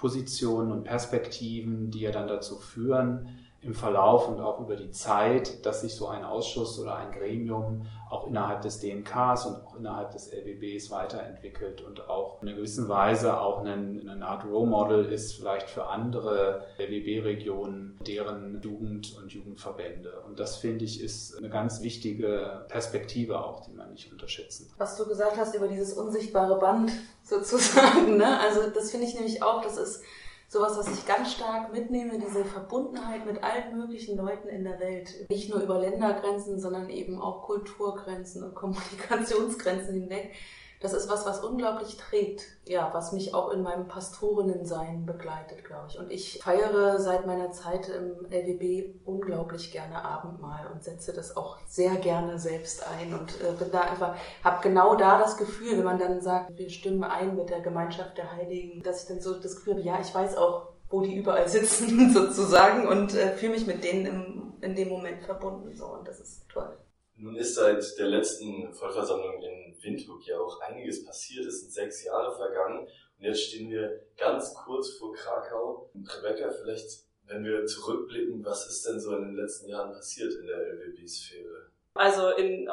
Positionen 0.00 0.72
und 0.72 0.84
Perspektiven, 0.84 1.90
die 1.90 2.00
ja 2.00 2.10
dann 2.10 2.26
dazu 2.26 2.58
führen, 2.58 3.28
im 3.62 3.74
Verlauf 3.74 4.28
und 4.28 4.40
auch 4.40 4.60
über 4.60 4.74
die 4.74 4.90
Zeit, 4.90 5.66
dass 5.66 5.82
sich 5.82 5.94
so 5.94 6.08
ein 6.08 6.24
Ausschuss 6.24 6.78
oder 6.78 6.96
ein 6.96 7.12
Gremium 7.12 7.86
auch 8.08 8.26
innerhalb 8.26 8.62
des 8.62 8.80
DNKs 8.80 9.46
und 9.46 9.66
auch 9.66 9.76
innerhalb 9.76 10.10
des 10.12 10.32
LWBs 10.32 10.90
weiterentwickelt 10.90 11.82
und 11.82 12.08
auch 12.08 12.40
in 12.40 12.48
einer 12.48 12.56
gewissen 12.56 12.88
Weise 12.88 13.38
auch 13.38 13.60
eine, 13.60 14.26
Art 14.26 14.44
Role 14.44 14.66
Model 14.66 15.04
ist 15.06 15.34
vielleicht 15.34 15.68
für 15.68 15.86
andere 15.86 16.66
LWB-Regionen, 16.78 17.98
deren 18.06 18.60
Jugend 18.62 19.16
und 19.16 19.32
Jugendverbände. 19.32 20.22
Und 20.26 20.40
das 20.40 20.56
finde 20.56 20.84
ich 20.84 21.02
ist 21.02 21.36
eine 21.36 21.48
ganz 21.48 21.82
wichtige 21.82 22.64
Perspektive 22.68 23.44
auch, 23.44 23.60
die 23.66 23.72
man 23.72 23.92
nicht 23.92 24.10
unterschätzen. 24.10 24.70
Was 24.78 24.96
du 24.96 25.06
gesagt 25.06 25.36
hast 25.36 25.54
über 25.54 25.68
dieses 25.68 25.92
unsichtbare 25.92 26.58
Band 26.58 26.92
sozusagen, 27.22 28.16
ne? 28.16 28.40
also 28.40 28.70
das 28.70 28.90
finde 28.90 29.06
ich 29.06 29.14
nämlich 29.14 29.42
auch, 29.42 29.62
das 29.62 29.76
ist 29.76 30.02
sowas, 30.50 30.76
was 30.76 30.88
ich 30.88 31.06
ganz 31.06 31.32
stark 31.32 31.72
mitnehme, 31.72 32.18
diese 32.18 32.44
Verbundenheit 32.44 33.24
mit 33.24 33.42
allen 33.42 33.78
möglichen 33.78 34.16
Leuten 34.16 34.48
in 34.48 34.64
der 34.64 34.80
Welt. 34.80 35.30
Nicht 35.30 35.48
nur 35.48 35.62
über 35.62 35.78
Ländergrenzen, 35.78 36.58
sondern 36.58 36.90
eben 36.90 37.22
auch 37.22 37.42
Kulturgrenzen 37.42 38.42
und 38.42 38.56
Kommunikationsgrenzen 38.56 39.94
hinweg. 39.94 40.32
Das 40.80 40.94
ist 40.94 41.10
was, 41.10 41.26
was 41.26 41.44
unglaublich 41.44 41.98
trägt. 41.98 42.46
Ja, 42.64 42.88
was 42.92 43.12
mich 43.12 43.34
auch 43.34 43.50
in 43.50 43.62
meinem 43.62 43.86
Pastorinnensein 43.86 45.04
begleitet, 45.04 45.62
glaube 45.64 45.88
ich. 45.90 45.98
Und 45.98 46.10
ich 46.10 46.40
feiere 46.42 46.98
seit 46.98 47.26
meiner 47.26 47.52
Zeit 47.52 47.90
im 47.90 48.26
LWB 48.30 48.94
unglaublich 49.04 49.72
gerne 49.72 50.02
Abendmahl 50.02 50.66
und 50.72 50.82
setze 50.82 51.12
das 51.12 51.36
auch 51.36 51.58
sehr 51.66 51.96
gerne 51.96 52.38
selbst 52.38 52.86
ein 52.88 53.12
und 53.12 53.40
äh, 53.42 53.52
bin 53.58 53.70
da 53.70 53.82
einfach, 53.82 54.16
habe 54.42 54.62
genau 54.62 54.94
da 54.94 55.18
das 55.18 55.36
Gefühl, 55.36 55.76
wenn 55.76 55.84
man 55.84 55.98
dann 55.98 56.22
sagt, 56.22 56.56
wir 56.56 56.70
stimmen 56.70 57.04
ein 57.04 57.36
mit 57.36 57.50
der 57.50 57.60
Gemeinschaft 57.60 58.16
der 58.16 58.32
Heiligen, 58.32 58.82
dass 58.82 59.02
ich 59.02 59.08
dann 59.08 59.20
so 59.20 59.38
das 59.38 59.56
Gefühl 59.56 59.74
habe, 59.74 59.82
ja, 59.82 60.00
ich 60.00 60.14
weiß 60.14 60.36
auch, 60.38 60.68
wo 60.88 61.02
die 61.02 61.14
überall 61.14 61.48
sitzen 61.48 62.10
sozusagen 62.14 62.88
und 62.88 63.14
äh, 63.14 63.36
fühle 63.36 63.52
mich 63.52 63.66
mit 63.66 63.84
denen 63.84 64.06
im, 64.06 64.52
in 64.62 64.74
dem 64.74 64.88
Moment 64.88 65.22
verbunden 65.22 65.76
so 65.76 65.86
und 65.86 66.08
das 66.08 66.20
ist 66.20 66.48
toll. 66.48 66.74
Nun 67.22 67.36
ist 67.36 67.54
seit 67.54 67.84
der 67.98 68.06
letzten 68.06 68.72
Vollversammlung 68.72 69.42
in 69.42 69.76
Windhoek 69.82 70.26
ja 70.26 70.40
auch 70.40 70.58
einiges 70.60 71.04
passiert. 71.04 71.44
Es 71.44 71.60
sind 71.60 71.70
sechs 71.70 72.02
Jahre 72.02 72.34
vergangen 72.34 72.86
und 73.18 73.24
jetzt 73.24 73.42
stehen 73.42 73.70
wir 73.70 74.06
ganz 74.16 74.54
kurz 74.54 74.96
vor 74.96 75.12
Krakau. 75.12 75.90
Rebecca, 75.94 76.50
vielleicht, 76.50 77.04
wenn 77.26 77.44
wir 77.44 77.66
zurückblicken, 77.66 78.42
was 78.42 78.66
ist 78.66 78.86
denn 78.86 78.98
so 78.98 79.14
in 79.16 79.24
den 79.24 79.34
letzten 79.34 79.68
Jahren 79.68 79.92
passiert 79.92 80.32
in 80.32 80.46
der 80.46 80.56
LWB-Sphäre? 80.56 81.70
Also 81.92 82.30
in 82.30 82.66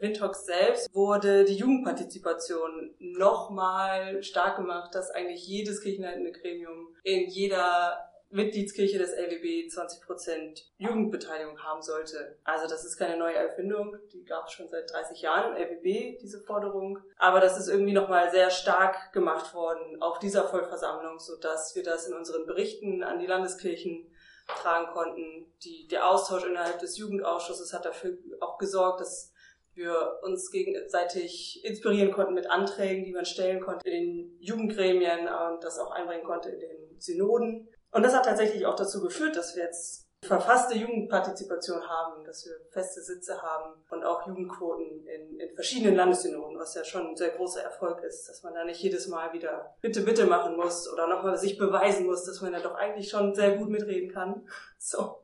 Windhoek 0.00 0.34
selbst 0.34 0.92
wurde 0.92 1.44
die 1.44 1.54
Jugendpartizipation 1.54 2.96
nochmal 2.98 4.20
stark 4.24 4.56
gemacht, 4.56 4.92
dass 4.96 5.12
eigentlich 5.12 5.46
jedes 5.46 5.80
kirchenleitende 5.80 6.32
Gremium 6.32 6.96
in 7.04 7.28
jeder 7.28 8.11
Mitgliedskirche 8.32 8.98
des 8.98 9.12
LWB 9.12 9.68
20% 9.68 10.64
Jugendbeteiligung 10.78 11.62
haben 11.62 11.82
sollte. 11.82 12.38
Also 12.44 12.66
das 12.66 12.84
ist 12.84 12.96
keine 12.96 13.18
neue 13.18 13.34
Erfindung, 13.34 13.96
die 14.12 14.24
gab 14.24 14.46
es 14.46 14.54
schon 14.54 14.68
seit 14.68 14.90
30 14.90 15.20
Jahren 15.20 15.54
im 15.54 15.62
LWB, 15.62 16.18
diese 16.20 16.40
Forderung. 16.40 16.98
Aber 17.18 17.40
das 17.40 17.58
ist 17.58 17.68
irgendwie 17.68 17.92
nochmal 17.92 18.30
sehr 18.30 18.50
stark 18.50 19.12
gemacht 19.12 19.54
worden 19.54 20.00
auf 20.00 20.18
dieser 20.18 20.48
Vollversammlung, 20.48 21.18
sodass 21.18 21.76
wir 21.76 21.82
das 21.82 22.08
in 22.08 22.14
unseren 22.14 22.46
Berichten 22.46 23.02
an 23.02 23.18
die 23.18 23.26
Landeskirchen 23.26 24.10
tragen 24.46 24.92
konnten. 24.92 25.52
Die, 25.62 25.86
der 25.88 26.08
Austausch 26.08 26.44
innerhalb 26.44 26.78
des 26.78 26.96
Jugendausschusses 26.98 27.72
hat 27.72 27.84
dafür 27.84 28.16
auch 28.40 28.58
gesorgt, 28.58 29.00
dass 29.00 29.32
wir 29.74 30.18
uns 30.22 30.50
gegenseitig 30.50 31.64
inspirieren 31.64 32.12
konnten 32.12 32.34
mit 32.34 32.50
Anträgen, 32.50 33.04
die 33.04 33.12
man 33.12 33.24
stellen 33.24 33.60
konnte 33.60 33.88
in 33.88 33.92
den 33.92 34.36
Jugendgremien 34.40 35.20
und 35.20 35.64
das 35.64 35.78
auch 35.78 35.90
einbringen 35.90 36.24
konnte 36.24 36.50
in 36.50 36.60
den 36.60 37.00
Synoden. 37.00 37.68
Und 37.92 38.02
das 38.02 38.14
hat 38.14 38.24
tatsächlich 38.24 38.66
auch 38.66 38.74
dazu 38.74 39.00
geführt, 39.02 39.36
dass 39.36 39.54
wir 39.54 39.64
jetzt 39.64 40.08
verfasste 40.24 40.78
Jugendpartizipation 40.78 41.82
haben, 41.88 42.24
dass 42.24 42.46
wir 42.46 42.52
feste 42.70 43.02
Sitze 43.02 43.42
haben 43.42 43.74
und 43.90 44.04
auch 44.04 44.26
Jugendquoten 44.26 45.04
in, 45.06 45.40
in 45.40 45.54
verschiedenen 45.54 45.96
Landessynoden, 45.96 46.58
was 46.58 46.74
ja 46.74 46.84
schon 46.84 47.08
ein 47.08 47.16
sehr 47.16 47.30
großer 47.30 47.60
Erfolg 47.60 48.02
ist, 48.04 48.28
dass 48.28 48.42
man 48.44 48.54
da 48.54 48.64
nicht 48.64 48.80
jedes 48.80 49.08
Mal 49.08 49.32
wieder 49.32 49.74
bitte, 49.80 50.02
bitte 50.02 50.26
machen 50.26 50.56
muss 50.56 50.90
oder 50.92 51.08
nochmal 51.08 51.36
sich 51.36 51.58
beweisen 51.58 52.06
muss, 52.06 52.24
dass 52.24 52.40
man 52.40 52.52
ja 52.52 52.60
doch 52.60 52.76
eigentlich 52.76 53.10
schon 53.10 53.34
sehr 53.34 53.56
gut 53.56 53.68
mitreden 53.68 54.12
kann. 54.12 54.46
So. 54.78 55.22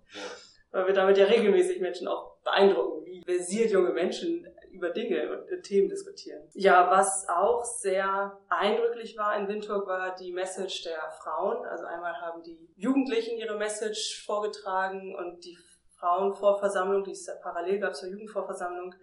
Weil 0.71 0.87
wir 0.87 0.95
damit 0.95 1.19
ja 1.19 1.25
regelmäßig 1.25 1.81
Menschen 1.81 2.07
auch 2.07 2.37
beeindrucken, 2.45 3.05
wie 3.05 3.25
versiert 3.25 3.73
junge 3.73 3.91
Menschen 3.91 4.47
über 4.71 4.91
Dinge 4.91 5.45
und 5.51 5.63
Themen 5.63 5.89
diskutieren. 5.89 6.43
Ja, 6.55 6.91
was 6.91 7.29
auch 7.29 7.65
sehr 7.65 8.39
eindrücklich 8.49 9.17
war 9.17 9.37
in 9.37 9.49
Windhoek 9.49 9.87
war 9.87 10.15
die 10.15 10.33
Message 10.33 10.85
der 10.85 11.01
Frauen. 11.23 11.65
Also 11.67 11.85
einmal 11.87 12.21
haben 12.21 12.43
die 12.43 12.73
Jugendlichen 12.77 13.39
ihre 13.39 13.57
Message 13.57 14.25
vorgetragen 14.25 15.15
und 15.17 15.45
die 15.45 15.59
Frauenvorversammlung, 15.99 17.05
die 17.05 17.13
es 17.13 17.29
parallel 17.43 17.81
gab 17.81 17.95
zur 17.95 18.09
Jugendvorversammlung, 18.09 18.95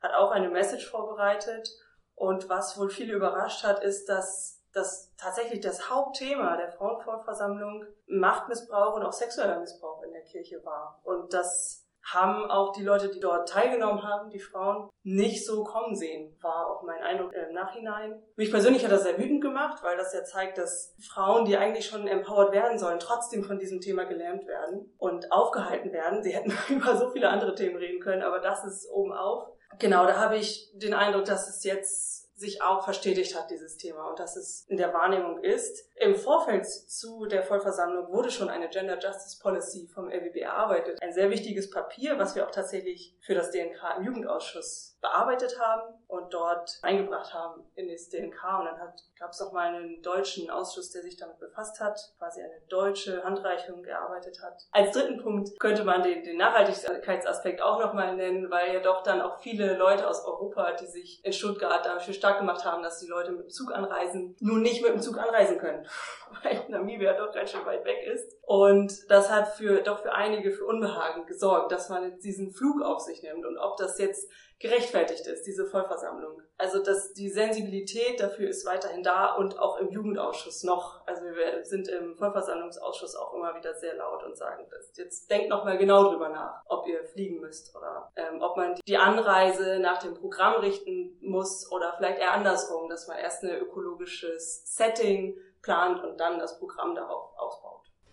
hat 0.00 0.14
auch 0.14 0.30
eine 0.30 0.48
Message 0.48 0.88
vorbereitet. 0.88 1.68
Und 2.14 2.48
was 2.48 2.78
wohl 2.78 2.90
viele 2.90 3.14
überrascht 3.14 3.64
hat, 3.64 3.82
ist, 3.82 4.08
dass 4.08 4.62
das 4.72 5.14
tatsächlich 5.16 5.60
das 5.60 5.88
Hauptthema 5.90 6.56
der 6.56 6.70
Frauenvorversammlung 6.72 7.84
Machtmissbrauch 8.06 8.96
und 8.96 9.04
auch 9.04 9.12
sexueller 9.12 9.60
Missbrauch 9.60 10.02
in 10.02 10.12
der 10.12 10.22
Kirche 10.22 10.64
war. 10.64 11.00
Und 11.04 11.32
das 11.32 11.83
haben 12.04 12.50
auch 12.50 12.72
die 12.72 12.82
Leute, 12.82 13.08
die 13.08 13.20
dort 13.20 13.48
teilgenommen 13.48 14.02
haben, 14.02 14.30
die 14.30 14.38
Frauen, 14.38 14.90
nicht 15.02 15.44
so 15.46 15.64
kommen 15.64 15.96
sehen, 15.96 16.36
war 16.42 16.68
auch 16.68 16.82
mein 16.82 17.02
Eindruck 17.02 17.32
im 17.32 17.54
Nachhinein. 17.54 18.22
Mich 18.36 18.50
persönlich 18.50 18.84
hat 18.84 18.92
das 18.92 19.04
sehr 19.04 19.18
wütend 19.18 19.42
gemacht, 19.42 19.82
weil 19.82 19.96
das 19.96 20.12
ja 20.12 20.24
zeigt, 20.24 20.58
dass 20.58 20.94
Frauen, 21.00 21.44
die 21.44 21.56
eigentlich 21.56 21.86
schon 21.86 22.06
empowered 22.06 22.52
werden 22.52 22.78
sollen, 22.78 22.98
trotzdem 22.98 23.44
von 23.44 23.58
diesem 23.58 23.80
Thema 23.80 24.04
gelähmt 24.04 24.46
werden 24.46 24.94
und 24.98 25.32
aufgehalten 25.32 25.92
werden. 25.92 26.22
Sie 26.22 26.34
hätten 26.34 26.52
über 26.68 26.96
so 26.96 27.10
viele 27.10 27.28
andere 27.28 27.54
Themen 27.54 27.76
reden 27.76 28.00
können, 28.00 28.22
aber 28.22 28.40
das 28.40 28.64
ist 28.64 28.88
oben 28.90 29.12
auf. 29.12 29.48
Genau, 29.78 30.06
da 30.06 30.16
habe 30.16 30.36
ich 30.36 30.70
den 30.74 30.94
Eindruck, 30.94 31.24
dass 31.24 31.48
es 31.48 31.64
jetzt 31.64 32.23
sich 32.44 32.62
auch 32.62 32.84
verstetigt 32.84 33.34
hat, 33.36 33.50
dieses 33.50 33.76
Thema, 33.76 34.08
und 34.08 34.18
dass 34.18 34.36
es 34.36 34.64
in 34.68 34.76
der 34.76 34.92
Wahrnehmung 34.92 35.42
ist. 35.42 35.90
Im 35.96 36.14
Vorfeld 36.14 36.66
zu 36.66 37.26
der 37.26 37.42
Vollversammlung 37.42 38.12
wurde 38.12 38.30
schon 38.30 38.48
eine 38.48 38.68
Gender 38.68 38.98
Justice 38.98 39.38
Policy 39.40 39.88
vom 39.92 40.10
LWB 40.10 40.36
erarbeitet. 40.36 41.02
Ein 41.02 41.12
sehr 41.12 41.30
wichtiges 41.30 41.70
Papier, 41.70 42.18
was 42.18 42.34
wir 42.34 42.46
auch 42.46 42.50
tatsächlich 42.50 43.16
für 43.20 43.34
das 43.34 43.50
DNK 43.50 43.98
im 43.98 44.04
Jugendausschuss 44.04 44.98
bearbeitet 45.00 45.58
haben. 45.60 45.82
Und 46.14 46.32
dort 46.32 46.78
eingebracht 46.82 47.32
haben 47.34 47.64
in 47.74 47.88
das 47.88 48.08
DNK. 48.08 48.42
Und 48.60 48.66
dann 48.66 48.92
gab 49.18 49.30
es 49.30 49.40
auch 49.40 49.52
mal 49.52 49.74
einen 49.74 50.02
deutschen 50.02 50.50
Ausschuss, 50.50 50.90
der 50.90 51.02
sich 51.02 51.16
damit 51.16 51.38
befasst 51.38 51.80
hat, 51.80 51.98
quasi 52.18 52.42
eine 52.42 52.60
deutsche 52.68 53.22
Handreichung 53.24 53.82
gearbeitet 53.82 54.40
hat. 54.42 54.62
Als 54.72 54.92
dritten 54.92 55.22
Punkt 55.22 55.58
könnte 55.58 55.84
man 55.84 56.02
den, 56.02 56.22
den 56.22 56.36
Nachhaltigkeitsaspekt 56.36 57.62
auch 57.62 57.80
nochmal 57.80 58.16
nennen, 58.16 58.50
weil 58.50 58.74
ja 58.74 58.80
doch 58.80 59.02
dann 59.02 59.20
auch 59.20 59.40
viele 59.40 59.76
Leute 59.76 60.08
aus 60.08 60.24
Europa, 60.24 60.72
die 60.72 60.86
sich 60.86 61.24
in 61.24 61.32
Stuttgart 61.32 61.84
dafür 61.84 62.14
stark 62.14 62.38
gemacht 62.38 62.64
haben, 62.64 62.82
dass 62.82 63.00
die 63.00 63.08
Leute 63.08 63.32
mit 63.32 63.44
dem 63.44 63.50
Zug 63.50 63.72
anreisen, 63.72 64.36
nun 64.40 64.62
nicht 64.62 64.82
mit 64.82 64.92
dem 64.92 65.00
Zug 65.00 65.18
anreisen 65.18 65.58
können, 65.58 65.86
weil 66.42 66.64
Namibia 66.68 67.14
doch 67.14 67.32
ganz 67.32 67.50
schön 67.50 67.64
weit 67.66 67.84
weg 67.84 68.02
ist. 68.06 68.36
Und 68.42 69.10
das 69.10 69.30
hat 69.30 69.48
für 69.48 69.80
doch 69.82 70.00
für 70.00 70.12
einige 70.12 70.52
für 70.52 70.66
Unbehagen 70.66 71.26
gesorgt, 71.26 71.72
dass 71.72 71.88
man 71.88 72.18
diesen 72.20 72.52
Flug 72.52 72.82
auf 72.82 73.00
sich 73.00 73.22
nimmt 73.22 73.44
und 73.46 73.58
ob 73.58 73.76
das 73.76 73.98
jetzt 73.98 74.30
gerechtfertigt 74.64 75.26
ist, 75.26 75.46
diese 75.46 75.66
Vollversammlung. 75.66 76.40
Also 76.56 76.82
dass 76.82 77.12
die 77.12 77.28
Sensibilität 77.28 78.18
dafür 78.18 78.48
ist 78.48 78.64
weiterhin 78.64 79.02
da 79.02 79.34
und 79.34 79.58
auch 79.58 79.76
im 79.76 79.90
Jugendausschuss 79.90 80.62
noch. 80.62 81.06
Also 81.06 81.22
wir 81.22 81.64
sind 81.66 81.86
im 81.88 82.16
Vollversammlungsausschuss 82.16 83.14
auch 83.14 83.34
immer 83.34 83.54
wieder 83.54 83.74
sehr 83.74 83.94
laut 83.96 84.22
und 84.24 84.38
sagen, 84.38 84.66
dass 84.70 84.96
jetzt 84.96 85.30
denkt 85.30 85.50
noch 85.50 85.64
mal 85.64 85.76
genau 85.76 86.10
drüber 86.10 86.30
nach, 86.30 86.62
ob 86.64 86.86
ihr 86.86 87.04
fliegen 87.04 87.40
müsst 87.40 87.76
oder 87.76 88.10
ähm, 88.16 88.40
ob 88.40 88.56
man 88.56 88.74
die 88.88 88.96
Anreise 88.96 89.80
nach 89.80 89.98
dem 89.98 90.14
Programm 90.14 90.54
richten 90.54 91.18
muss 91.20 91.70
oder 91.70 91.92
vielleicht 91.98 92.20
eher 92.20 92.32
andersrum, 92.32 92.88
dass 92.88 93.06
man 93.06 93.18
erst 93.18 93.42
ein 93.42 93.50
ökologisches 93.60 94.62
Setting 94.64 95.36
plant 95.60 96.02
und 96.04 96.18
dann 96.18 96.38
das 96.38 96.58
Programm 96.58 96.94
darauf. 96.94 97.33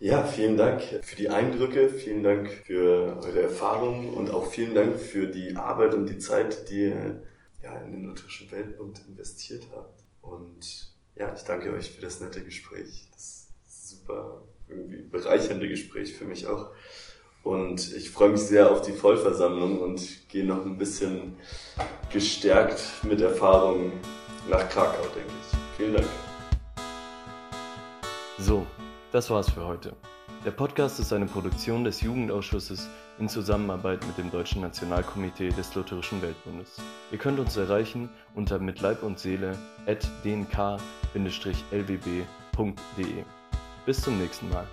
Ja, 0.01 0.23
vielen 0.23 0.57
Dank 0.57 0.81
für 1.03 1.15
die 1.15 1.29
Eindrücke, 1.29 1.87
vielen 1.87 2.23
Dank 2.23 2.49
für 2.49 3.19
eure 3.23 3.43
Erfahrungen 3.43 4.15
und 4.15 4.31
auch 4.31 4.47
vielen 4.47 4.73
Dank 4.73 4.99
für 4.99 5.27
die 5.27 5.55
Arbeit 5.55 5.93
und 5.93 6.07
die 6.07 6.17
Zeit, 6.17 6.71
die 6.71 6.85
ihr 6.85 7.21
ja, 7.61 7.79
in 7.81 7.91
den 7.91 8.05
Lutherischen 8.05 8.51
Weltbund 8.51 8.99
investiert 9.07 9.67
habt. 9.75 10.03
Und 10.23 10.91
ja, 11.15 11.31
ich 11.35 11.43
danke 11.43 11.71
euch 11.71 11.91
für 11.91 12.01
das 12.01 12.19
nette 12.19 12.43
Gespräch. 12.43 13.09
Das 13.11 13.49
super 13.67 14.41
irgendwie 14.67 15.03
bereichernde 15.03 15.69
Gespräch 15.69 16.15
für 16.15 16.25
mich 16.25 16.47
auch. 16.47 16.71
Und 17.43 17.93
ich 17.93 18.09
freue 18.09 18.29
mich 18.29 18.41
sehr 18.41 18.71
auf 18.71 18.81
die 18.81 18.93
Vollversammlung 18.93 19.81
und 19.81 20.27
gehe 20.29 20.45
noch 20.45 20.65
ein 20.65 20.79
bisschen 20.79 21.35
gestärkt 22.11 22.81
mit 23.03 23.21
Erfahrung 23.21 23.91
nach 24.49 24.67
Krakau, 24.67 25.03
denke 25.15 25.29
ich. 25.29 25.77
Vielen 25.77 25.93
Dank. 25.93 26.07
So, 28.39 28.65
das 29.11 29.29
war's 29.29 29.49
für 29.49 29.65
heute. 29.65 29.93
Der 30.45 30.51
Podcast 30.51 30.99
ist 30.99 31.13
eine 31.13 31.25
Produktion 31.25 31.83
des 31.83 32.01
Jugendausschusses 32.01 32.89
in 33.19 33.29
Zusammenarbeit 33.29 34.05
mit 34.07 34.17
dem 34.17 34.31
Deutschen 34.31 34.61
Nationalkomitee 34.61 35.49
des 35.49 35.75
Lutherischen 35.75 36.21
Weltbundes. 36.21 36.81
Ihr 37.11 37.17
könnt 37.17 37.39
uns 37.39 37.57
erreichen 37.57 38.09
unter 38.33 38.57
mit 38.57 38.81
Leib 38.81 39.03
und 39.03 39.19
Seele 39.19 39.57
at 39.85 40.07
dnk-lwb.de. 40.23 40.79
Bis 43.85 44.01
zum 44.01 44.17
nächsten 44.17 44.49
Mal. 44.49 44.65